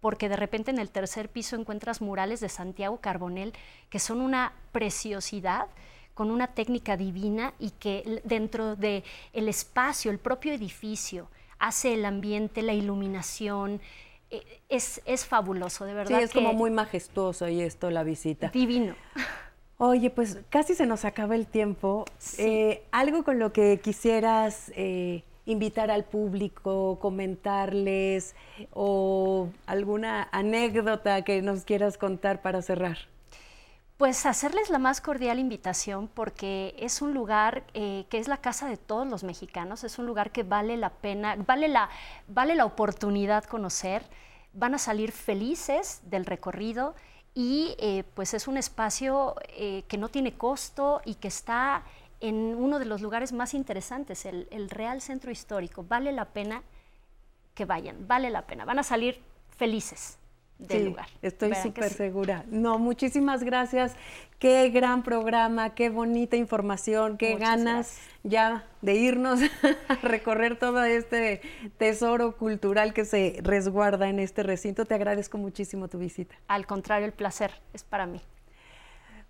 porque 0.06 0.30
de 0.30 0.36
repente 0.36 0.70
en 0.70 0.78
el 0.78 0.91
tercer 0.91 1.30
piso 1.30 1.56
encuentras 1.56 2.00
murales 2.00 2.39
de 2.39 2.48
Santiago 2.48 3.00
Carbonel 3.02 3.54
que 3.89 3.98
son 3.98 4.22
una 4.22 4.54
preciosidad 4.72 5.65
con 6.13 6.30
una 6.30 6.46
técnica 6.54 6.96
divina 6.96 7.56
y 7.58 7.72
que 7.72 8.22
dentro 8.24 8.76
del 8.76 9.04
el 9.34 9.50
espacio, 9.50 10.12
el 10.12 10.20
propio 10.20 10.54
edificio, 10.54 11.28
hace 11.58 11.96
el 11.96 12.06
ambiente, 12.06 12.62
la 12.62 12.74
iluminación, 12.74 13.82
e, 14.30 14.44
es, 14.70 15.02
es 15.06 15.26
fabuloso, 15.26 15.86
de 15.86 15.96
verdad. 15.96 16.20
Sí, 16.20 16.24
es 16.24 16.32
como 16.34 16.54
muy 16.54 16.70
majestuoso 16.70 17.48
y 17.48 17.62
esto, 17.62 17.89
la 17.89 18.04
visita. 18.04 18.50
Divino. 18.50 18.94
Oye, 19.80 20.12
pues 20.12 20.38
casi 20.52 20.76
se 20.76 20.86
nos 20.86 21.04
acaba 21.04 21.34
el 21.34 21.48
tiempo. 21.48 22.06
Eh, 22.38 22.84
¿Algo 22.91 23.24
con 23.24 23.39
lo 23.39 23.52
que 23.52 23.80
quisieras 23.80 24.72
eh, 24.76 25.24
invitar 25.45 25.91
al 25.91 26.03
público, 26.03 26.99
comentarles 26.99 28.36
o 28.73 29.49
alguna 29.65 30.27
anécdota 30.31 31.23
que 31.23 31.41
nos 31.41 31.63
quieras 31.63 31.97
contar 31.97 32.41
para 32.41 32.62
cerrar? 32.62 32.97
Pues 33.97 34.25
hacerles 34.25 34.69
la 34.69 34.77
más 34.77 34.99
cordial 34.99 35.39
invitación 35.39 36.10
porque 36.10 36.75
es 36.77 37.01
un 37.01 37.13
lugar 37.13 37.63
eh, 37.73 38.05
que 38.10 38.17
es 38.17 38.27
la 38.27 38.38
casa 38.38 38.67
de 38.67 38.75
todos 38.75 39.08
los 39.08 39.23
mexicanos, 39.23 39.86
es 39.86 39.97
un 39.97 40.05
lugar 40.05 40.31
que 40.31 40.43
vale 40.43 40.75
la 40.75 40.89
pena, 40.89 41.38
vale 41.47 41.69
la, 41.69 41.89
vale 42.27 42.55
la 42.55 42.65
oportunidad 42.65 43.45
conocer, 43.45 44.03
van 44.51 44.73
a 44.73 44.79
salir 44.79 45.13
felices 45.13 46.01
del 46.03 46.25
recorrido 46.25 46.93
y 47.34 47.75
eh, 47.79 48.03
pues 48.15 48.34
es 48.34 48.49
un 48.49 48.58
espacio 48.58 49.36
eh, 49.47 49.84
que 49.88 49.97
no 49.97 50.10
tiene 50.10 50.34
costo 50.34 51.01
y 51.05 51.15
que 51.15 51.29
está 51.29 51.84
en 52.27 52.55
uno 52.55 52.79
de 52.79 52.85
los 52.85 53.01
lugares 53.01 53.33
más 53.33 53.53
interesantes, 53.53 54.25
el, 54.25 54.69
Real 54.69 55.01
Centro 55.01 55.31
Histórico. 55.31 55.83
Vale 55.83 56.11
la 56.11 56.25
pena 56.25 56.63
que 57.53 57.65
vayan, 57.65 58.07
vale 58.07 58.29
la 58.29 58.43
pena. 58.43 58.65
Van 58.65 58.79
a 58.79 58.83
salir 58.83 59.21
felices 59.49 60.17
del 60.57 60.85
lugar. 60.85 61.07
Estoy 61.21 61.53
súper 61.55 61.89
segura. 61.91 62.45
No, 62.47 62.79
muchísimas 62.79 63.43
gracias. 63.43 63.95
Qué 64.39 64.69
gran 64.69 65.03
programa, 65.03 65.75
qué 65.75 65.89
bonita 65.89 66.35
información, 66.38 67.17
qué 67.17 67.35
ganas 67.35 67.97
ya 68.23 68.65
de 68.81 68.95
irnos 68.95 69.39
a 69.88 69.95
recorrer 69.95 70.57
todo 70.57 70.83
este 70.83 71.41
tesoro 71.77 72.35
cultural 72.38 72.93
que 72.93 73.05
se 73.05 73.39
resguarda 73.41 74.09
en 74.09 74.19
este 74.19 74.43
recinto. 74.43 74.85
Te 74.85 74.95
agradezco 74.95 75.38
muchísimo 75.38 75.88
tu 75.88 75.97
visita. 75.97 76.35
Al 76.47 76.65
contrario, 76.65 77.05
el 77.05 77.13
placer 77.13 77.51
es 77.73 77.83
para 77.83 78.05
mí. 78.05 78.21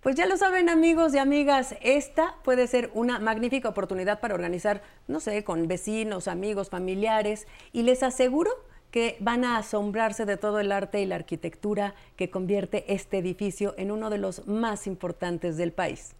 Pues 0.06 0.14
ya 0.14 0.26
lo 0.26 0.36
saben 0.36 0.68
amigos 0.68 1.12
y 1.14 1.18
amigas, 1.18 1.74
esta 1.80 2.36
puede 2.44 2.68
ser 2.68 2.92
una 2.94 3.18
magnífica 3.18 3.68
oportunidad 3.68 4.20
para 4.20 4.34
organizar, 4.34 4.80
no 5.08 5.18
sé, 5.18 5.42
con 5.42 5.66
vecinos, 5.66 6.28
amigos, 6.28 6.70
familiares 6.70 7.48
y 7.72 7.82
les 7.82 8.04
aseguro 8.04 8.52
que 8.92 9.16
van 9.18 9.44
a 9.44 9.58
asombrarse 9.58 10.24
de 10.24 10.36
todo 10.36 10.60
el 10.60 10.70
arte 10.70 11.00
y 11.00 11.06
la 11.06 11.16
arquitectura 11.16 11.96
que 12.14 12.30
convierte 12.30 12.84
este 12.94 13.18
edificio 13.18 13.74
en 13.78 13.90
uno 13.90 14.08
de 14.08 14.18
los 14.18 14.46
más 14.46 14.86
importantes 14.86 15.56
del 15.56 15.72
país. 15.72 16.14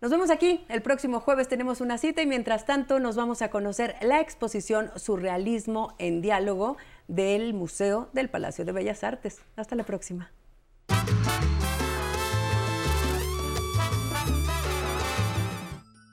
Nos 0.00 0.12
vemos 0.12 0.30
aquí, 0.30 0.64
el 0.68 0.80
próximo 0.80 1.18
jueves 1.18 1.48
tenemos 1.48 1.80
una 1.80 1.98
cita 1.98 2.22
y 2.22 2.26
mientras 2.26 2.64
tanto 2.64 3.00
nos 3.00 3.16
vamos 3.16 3.42
a 3.42 3.50
conocer 3.50 3.96
la 4.02 4.20
exposición 4.20 4.92
Surrealismo 4.94 5.94
en 5.98 6.22
Diálogo 6.22 6.76
del 7.08 7.54
Museo 7.54 8.08
del 8.12 8.30
Palacio 8.30 8.64
de 8.64 8.70
Bellas 8.70 9.02
Artes. 9.02 9.42
Hasta 9.56 9.74
la 9.74 9.82
próxima. 9.82 10.30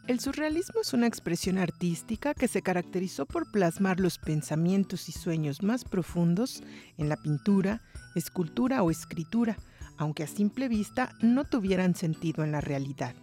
El 0.07 0.21
surrealismo 0.21 0.79
es 0.79 0.93
una 0.93 1.05
expresión 1.05 1.57
artística 1.57 2.33
que 2.33 2.47
se 2.47 2.61
caracterizó 2.61 3.25
por 3.25 3.51
plasmar 3.51 3.99
los 3.99 4.19
pensamientos 4.19 5.09
y 5.09 5.11
sueños 5.11 5.63
más 5.63 5.83
profundos 5.83 6.63
en 6.97 7.09
la 7.09 7.17
pintura, 7.17 7.81
escultura 8.15 8.83
o 8.83 8.89
escritura, 8.89 9.57
aunque 9.97 10.23
a 10.23 10.27
simple 10.27 10.69
vista 10.69 11.11
no 11.21 11.43
tuvieran 11.43 11.93
sentido 11.93 12.45
en 12.45 12.53
la 12.53 12.61
realidad. 12.61 13.15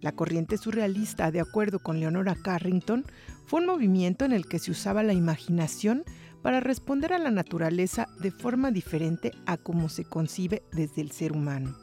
La 0.00 0.10
corriente 0.10 0.58
surrealista, 0.58 1.30
de 1.30 1.40
acuerdo 1.40 1.78
con 1.78 2.00
Leonora 2.00 2.34
Carrington, 2.34 3.04
fue 3.46 3.60
un 3.60 3.66
movimiento 3.66 4.24
en 4.24 4.32
el 4.32 4.48
que 4.48 4.58
se 4.58 4.72
usaba 4.72 5.04
la 5.04 5.12
imaginación 5.12 6.02
para 6.42 6.58
responder 6.58 7.12
a 7.12 7.18
la 7.18 7.30
naturaleza 7.30 8.08
de 8.18 8.32
forma 8.32 8.72
diferente 8.72 9.30
a 9.46 9.58
como 9.58 9.88
se 9.88 10.04
concibe 10.04 10.64
desde 10.72 11.02
el 11.02 11.12
ser 11.12 11.30
humano. 11.30 11.76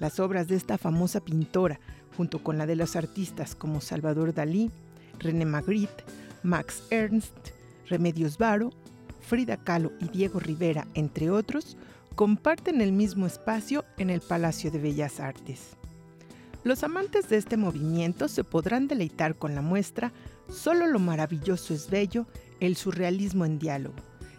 Las 0.00 0.18
obras 0.18 0.48
de 0.48 0.56
esta 0.56 0.76
famosa 0.76 1.20
pintora, 1.20 1.78
junto 2.16 2.42
con 2.42 2.58
la 2.58 2.66
de 2.66 2.76
los 2.76 2.96
artistas 2.96 3.54
como 3.54 3.80
Salvador 3.80 4.34
Dalí, 4.34 4.70
René 5.18 5.44
Magritte, 5.44 6.04
Max 6.42 6.82
Ernst, 6.90 7.34
Remedios 7.88 8.38
Varo, 8.38 8.70
Frida 9.20 9.56
Kahlo 9.56 9.92
y 10.00 10.08
Diego 10.08 10.40
Rivera, 10.40 10.86
entre 10.94 11.30
otros, 11.30 11.76
comparten 12.14 12.80
el 12.80 12.92
mismo 12.92 13.26
espacio 13.26 13.84
en 13.98 14.10
el 14.10 14.20
Palacio 14.20 14.70
de 14.70 14.78
Bellas 14.78 15.20
Artes. 15.20 15.76
Los 16.62 16.82
amantes 16.82 17.28
de 17.28 17.36
este 17.36 17.56
movimiento 17.56 18.28
se 18.28 18.44
podrán 18.44 18.88
deleitar 18.88 19.36
con 19.36 19.54
la 19.54 19.60
muestra 19.60 20.12
Solo 20.50 20.86
lo 20.86 20.98
maravilloso 20.98 21.74
es 21.74 21.90
bello, 21.90 22.26
el 22.60 22.76
surrealismo 22.76 23.44
en 23.44 23.58
diálogo, 23.58 23.96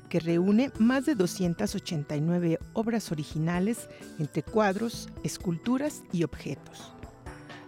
que 0.09 0.19
reúne 0.19 0.71
más 0.79 1.05
de 1.05 1.15
289 1.15 2.59
obras 2.73 3.11
originales 3.11 3.89
entre 4.19 4.43
cuadros, 4.43 5.09
esculturas 5.23 6.03
y 6.11 6.23
objetos. 6.23 6.94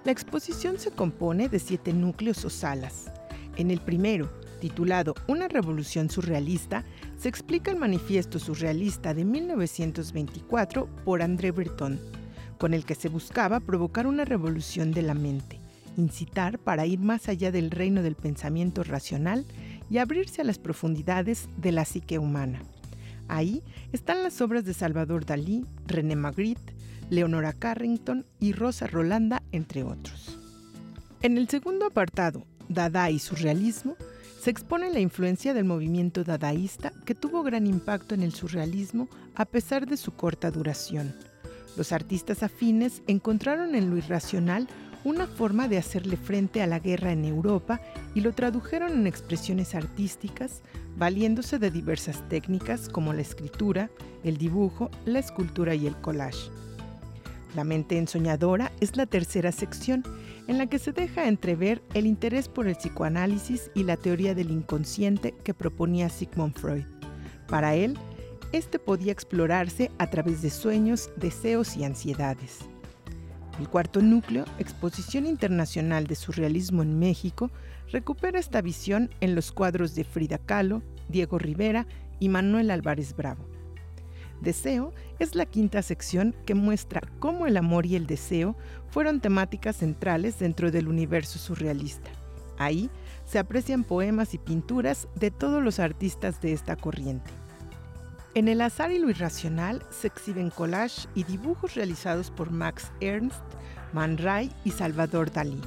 La 0.08 0.14
exposición 0.14 0.80
se 0.80 0.92
compone 0.92 1.50
de 1.50 1.60
siete 1.60 1.92
núcleos 1.92 2.46
o 2.46 2.50
salas. 2.50 3.12
En 3.58 3.72
el 3.72 3.82
primero, 3.82 4.32
titulado 4.62 5.14
Una 5.28 5.50
revolución 5.50 6.10
surrealista, 6.10 6.86
se 7.18 7.28
explica 7.28 7.72
el 7.72 7.78
manifiesto 7.78 8.40
surrealista 8.40 9.14
de 9.14 9.26
1924 9.26 10.88
por 11.04 11.22
André 11.22 11.52
Breton, 11.52 12.00
con 12.58 12.74
el 12.74 12.86
que 12.86 12.96
se 12.96 13.10
buscaba 13.10 13.60
provocar 13.60 14.08
una 14.08 14.24
revolución 14.24 14.94
de 14.94 15.02
la 15.02 15.14
mente, 15.14 15.60
incitar 15.98 16.58
para 16.58 16.86
ir 16.86 17.00
más 17.00 17.28
allá 17.28 17.52
del 17.52 17.70
reino 17.70 18.02
del 18.02 18.16
pensamiento 18.16 18.86
racional 18.86 19.46
y 19.90 19.98
abrirse 19.98 20.40
a 20.40 20.46
las 20.46 20.58
profundidades 20.58 21.50
de 21.58 21.74
la 21.74 21.84
psique 21.84 22.18
humana. 22.18 22.62
Ahí 23.28 23.62
están 23.92 24.24
las 24.24 24.40
obras 24.40 24.64
de 24.64 24.74
Salvador 24.74 25.26
Dalí, 25.26 25.66
René 25.86 26.16
Magritte, 26.16 26.78
Leonora 27.10 27.54
Carrington 27.54 28.26
y 28.40 28.54
Rosa 28.54 28.88
Rolanda, 28.88 29.37
entre 29.52 29.84
otros. 29.84 30.38
En 31.22 31.38
el 31.38 31.50
segundo 31.50 31.86
apartado, 31.86 32.46
Dada 32.70 33.10
y 33.10 33.20
surrealismo, 33.20 33.96
se 34.42 34.50
expone 34.50 34.92
la 34.92 35.00
influencia 35.00 35.54
del 35.54 35.66
movimiento 35.66 36.24
dadaísta 36.24 36.92
que 37.06 37.16
tuvo 37.16 37.44
gran 37.44 37.66
impacto 37.66 38.14
en 38.14 38.24
el 38.24 38.34
surrealismo 38.34 39.08
a 39.36 39.46
pesar 39.46 39.88
de 39.88 39.98
su 39.98 40.12
corta 40.12 40.52
duración. 40.52 41.16
Los 41.78 41.92
artistas 41.92 42.44
afines 42.44 43.04
encontraron 43.08 43.76
en 43.76 43.90
lo 43.90 43.98
irracional 43.98 44.68
una 45.04 45.28
forma 45.28 45.68
de 45.68 45.78
hacerle 45.78 46.18
frente 46.18 46.62
a 46.62 46.68
la 46.68 46.80
guerra 46.80 47.14
en 47.14 47.24
Europa 47.24 47.80
y 48.14 48.22
lo 48.22 48.34
tradujeron 48.34 48.92
en 48.92 49.08
expresiones 49.08 49.76
artísticas, 49.76 50.62
valiéndose 50.98 51.60
de 51.60 51.72
diversas 51.72 52.28
técnicas 52.28 52.90
como 52.90 53.14
la 53.14 53.22
escritura, 53.22 53.90
el 54.24 54.38
dibujo, 54.38 54.92
la 55.06 55.20
escultura 55.20 55.76
y 55.76 55.88
el 55.88 55.96
collage. 55.96 56.50
La 57.56 57.64
mente 57.64 57.98
ensoñadora 57.98 58.72
es 58.82 58.98
la 58.98 59.06
tercera 59.06 59.52
sección 59.52 60.04
en 60.48 60.58
la 60.58 60.68
que 60.68 60.80
se 60.80 60.92
deja 60.92 61.28
entrever 61.28 61.82
el 61.94 62.06
interés 62.06 62.48
por 62.50 62.68
el 62.68 62.76
psicoanálisis 62.76 63.72
y 63.74 63.84
la 63.84 63.98
teoría 63.98 64.36
del 64.36 64.52
inconsciente 64.52 65.34
que 65.44 65.54
proponía 65.54 66.10
Sigmund 66.10 66.56
Freud. 66.56 66.86
Para 67.48 67.76
él, 67.76 67.98
este 68.52 68.80
podía 68.80 69.12
explorarse 69.12 69.92
a 69.98 70.10
través 70.10 70.42
de 70.42 70.50
sueños, 70.50 71.10
deseos 71.18 71.76
y 71.76 71.84
ansiedades. 71.84 72.60
El 73.60 73.68
cuarto 73.68 74.02
núcleo, 74.02 74.46
Exposición 74.60 75.26
Internacional 75.26 76.06
de 76.08 76.16
Surrealismo 76.16 76.84
en 76.84 77.00
México, 77.00 77.50
recupera 77.92 78.40
esta 78.40 78.62
visión 78.62 79.10
en 79.20 79.36
los 79.36 79.52
cuadros 79.52 79.96
de 79.96 80.04
Frida 80.04 80.38
Kahlo, 80.38 80.84
Diego 81.10 81.40
Rivera 81.40 81.88
y 82.20 82.30
Manuel 82.30 82.72
Álvarez 82.72 83.16
Bravo. 83.16 83.57
Deseo 84.42 84.94
es 85.20 85.36
la 85.36 85.46
quinta 85.46 85.82
sección 85.82 86.36
que 86.46 86.54
muestra 86.54 87.02
cómo 87.20 87.48
el 87.48 87.58
amor 87.58 87.86
y 87.86 87.96
el 87.96 88.06
deseo 88.06 88.56
fueron 88.90 89.20
temáticas 89.20 89.78
centrales 89.78 90.40
dentro 90.40 90.72
del 90.72 90.88
universo 90.88 91.40
surrealista. 91.40 92.10
Ahí 92.58 92.90
se 93.26 93.40
aprecian 93.40 93.84
poemas 93.84 94.34
y 94.34 94.38
pinturas 94.38 95.08
de 95.16 95.32
todos 95.32 95.64
los 95.64 95.80
artistas 95.80 96.42
de 96.42 96.54
esta 96.54 96.76
corriente. 96.76 97.32
En 98.36 98.48
el 98.48 98.62
azar 98.62 98.92
y 98.92 99.00
lo 99.00 99.10
irracional 99.10 99.84
se 99.90 100.08
exhiben 100.08 100.52
collage 100.52 101.08
y 101.16 101.24
dibujos 101.24 101.74
realizados 101.74 102.30
por 102.30 102.52
Max 102.52 102.92
Ernst, 103.02 103.42
Man 103.94 104.18
Ray 104.18 104.52
y 104.64 104.72
Salvador 104.72 105.32
Dalí. 105.32 105.60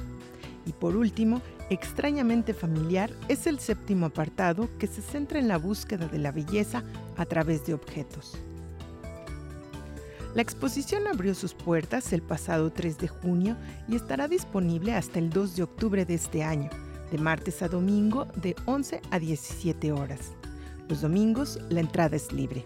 Y 0.65 0.71
por 0.73 0.95
último, 0.95 1.41
extrañamente 1.69 2.53
familiar 2.53 3.11
es 3.27 3.47
el 3.47 3.59
séptimo 3.59 4.05
apartado 4.05 4.69
que 4.77 4.87
se 4.87 5.01
centra 5.01 5.39
en 5.39 5.49
la 5.49 5.57
búsqueda 5.57 6.07
de 6.07 6.19
la 6.19 6.31
belleza 6.31 6.83
a 7.17 7.25
través 7.25 7.65
de 7.65 7.73
objetos. 7.73 8.37
La 10.33 10.41
exposición 10.41 11.07
abrió 11.07 11.35
sus 11.35 11.53
puertas 11.53 12.13
el 12.13 12.21
pasado 12.21 12.71
3 12.71 12.97
de 12.99 13.09
junio 13.09 13.57
y 13.89 13.97
estará 13.97 14.29
disponible 14.29 14.93
hasta 14.93 15.19
el 15.19 15.29
2 15.29 15.57
de 15.57 15.63
octubre 15.63 16.05
de 16.05 16.13
este 16.13 16.41
año, 16.41 16.69
de 17.11 17.17
martes 17.17 17.61
a 17.61 17.67
domingo 17.67 18.25
de 18.35 18.55
11 18.65 19.01
a 19.11 19.19
17 19.19 19.91
horas. 19.91 20.31
Los 20.87 21.01
domingos 21.01 21.59
la 21.69 21.81
entrada 21.81 22.15
es 22.15 22.31
libre. 22.31 22.65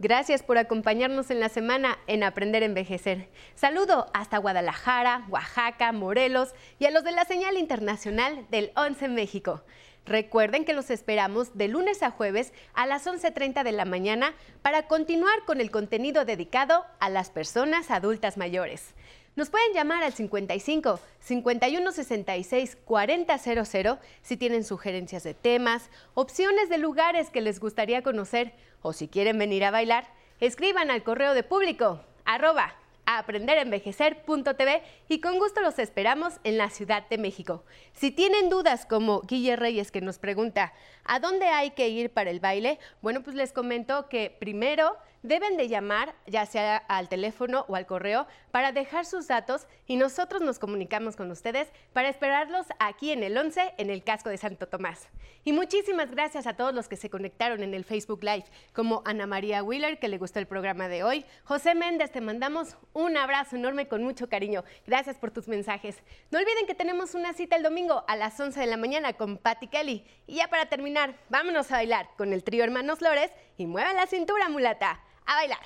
Gracias 0.00 0.42
por 0.42 0.58
acompañarnos 0.58 1.30
en 1.30 1.38
la 1.38 1.48
semana 1.48 1.96
en 2.08 2.24
Aprender 2.24 2.64
a 2.64 2.66
Envejecer. 2.66 3.28
Saludo 3.54 4.06
hasta 4.14 4.38
Guadalajara, 4.38 5.26
Oaxaca, 5.28 5.92
Morelos 5.92 6.56
y 6.80 6.86
a 6.86 6.90
los 6.90 7.04
de 7.04 7.12
la 7.12 7.24
señal 7.24 7.56
internacional 7.56 8.48
del 8.50 8.72
11 8.74 9.06
México. 9.06 9.62
Recuerden 10.04 10.64
que 10.64 10.72
los 10.72 10.90
esperamos 10.90 11.56
de 11.56 11.68
lunes 11.68 12.02
a 12.02 12.10
jueves 12.10 12.52
a 12.74 12.86
las 12.86 13.06
11.30 13.06 13.62
de 13.62 13.72
la 13.72 13.84
mañana 13.84 14.34
para 14.60 14.88
continuar 14.88 15.44
con 15.46 15.60
el 15.60 15.70
contenido 15.70 16.24
dedicado 16.24 16.84
a 16.98 17.08
las 17.08 17.30
personas 17.30 17.90
adultas 17.90 18.36
mayores. 18.36 18.94
Nos 19.36 19.48
pueden 19.48 19.72
llamar 19.72 20.02
al 20.02 20.12
55 20.12 21.00
51 21.20 21.92
66 21.92 22.76
4000 22.84 23.98
si 24.22 24.36
tienen 24.36 24.64
sugerencias 24.64 25.22
de 25.22 25.34
temas, 25.34 25.88
opciones 26.14 26.68
de 26.68 26.78
lugares 26.78 27.30
que 27.30 27.40
les 27.40 27.60
gustaría 27.60 28.02
conocer 28.02 28.52
o 28.82 28.92
si 28.92 29.08
quieren 29.08 29.38
venir 29.38 29.64
a 29.64 29.70
bailar, 29.70 30.12
escriban 30.40 30.90
al 30.90 31.04
correo 31.04 31.32
de 31.32 31.44
público 31.44 32.04
arroba 32.24 32.74
a 33.06 33.18
aprenderenvejecer.tv 33.18 34.82
y 35.08 35.20
con 35.20 35.38
gusto 35.38 35.60
los 35.60 35.78
esperamos 35.78 36.34
en 36.44 36.58
la 36.58 36.70
Ciudad 36.70 37.08
de 37.08 37.18
México. 37.18 37.64
Si 37.92 38.10
tienen 38.10 38.48
dudas 38.48 38.86
como 38.86 39.22
Guille 39.22 39.56
Reyes 39.56 39.90
que 39.90 40.00
nos 40.00 40.18
pregunta, 40.18 40.72
¿a 41.04 41.20
dónde 41.20 41.46
hay 41.46 41.72
que 41.72 41.88
ir 41.88 42.10
para 42.10 42.30
el 42.30 42.40
baile? 42.40 42.78
Bueno, 43.00 43.22
pues 43.22 43.36
les 43.36 43.52
comento 43.52 44.08
que 44.08 44.36
primero 44.38 44.96
deben 45.22 45.56
de 45.56 45.68
llamar 45.68 46.14
ya 46.26 46.46
sea 46.46 46.76
al 46.76 47.08
teléfono 47.08 47.64
o 47.68 47.76
al 47.76 47.86
correo 47.86 48.26
para 48.50 48.72
dejar 48.72 49.06
sus 49.06 49.28
datos 49.28 49.66
y 49.86 49.96
nosotros 49.96 50.42
nos 50.42 50.58
comunicamos 50.58 51.16
con 51.16 51.30
ustedes 51.30 51.68
para 51.92 52.08
esperarlos 52.08 52.66
aquí 52.78 53.12
en 53.12 53.22
el 53.22 53.36
11 53.36 53.74
en 53.78 53.90
el 53.90 54.02
casco 54.02 54.30
de 54.30 54.36
Santo 54.36 54.66
Tomás. 54.66 55.08
Y 55.44 55.52
muchísimas 55.52 56.10
gracias 56.10 56.46
a 56.46 56.54
todos 56.54 56.72
los 56.74 56.88
que 56.88 56.96
se 56.96 57.10
conectaron 57.10 57.62
en 57.62 57.74
el 57.74 57.84
Facebook 57.84 58.22
Live, 58.22 58.44
como 58.72 59.02
Ana 59.04 59.26
María 59.26 59.62
Wheeler, 59.62 59.98
que 59.98 60.08
le 60.08 60.18
gustó 60.18 60.38
el 60.38 60.46
programa 60.46 60.86
de 60.86 61.02
hoy. 61.02 61.24
José 61.44 61.74
Méndez, 61.74 62.12
te 62.12 62.20
mandamos 62.20 62.76
un 62.92 63.16
abrazo 63.16 63.56
enorme 63.56 63.88
con 63.88 64.04
mucho 64.04 64.28
cariño. 64.28 64.62
Gracias 64.86 65.16
por 65.18 65.32
tus 65.32 65.48
mensajes. 65.48 65.96
No 66.30 66.38
olviden 66.38 66.66
que 66.66 66.74
tenemos 66.74 67.14
una 67.14 67.32
cita 67.32 67.56
el 67.56 67.62
domingo 67.64 68.04
a 68.06 68.16
las 68.16 68.38
11 68.38 68.60
de 68.60 68.66
la 68.66 68.76
mañana 68.76 69.14
con 69.14 69.36
Patty 69.36 69.66
Kelly. 69.66 70.04
Y 70.26 70.36
ya 70.36 70.48
para 70.48 70.66
terminar, 70.66 71.16
vámonos 71.28 71.72
a 71.72 71.76
bailar 71.76 72.08
con 72.16 72.32
el 72.32 72.44
trío 72.44 72.62
Hermanos 72.62 73.00
Flores 73.00 73.32
y 73.56 73.66
muevan 73.66 73.96
la 73.96 74.06
cintura, 74.06 74.48
mulata 74.48 75.00
a 75.26 75.34
bailar. 75.34 75.58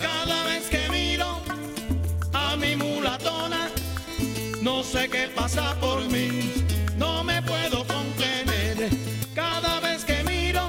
Cada 0.00 0.44
vez 0.44 0.68
que 0.68 0.88
miro 0.90 1.40
a 2.32 2.56
mi 2.56 2.76
mulatona, 2.76 3.68
no 4.62 4.82
sé 4.82 5.08
qué 5.08 5.28
pasa 5.34 5.74
por 5.80 6.00
mí, 6.08 6.52
no 6.96 7.22
me 7.24 7.42
puedo 7.42 7.84
contener. 7.86 8.90
Cada 9.34 9.80
vez 9.80 10.04
que 10.04 10.22
miro 10.24 10.62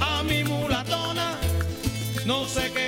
a 0.00 0.22
mi 0.22 0.44
mulatona, 0.44 1.36
no 2.24 2.46
sé 2.46 2.72
qué 2.72 2.87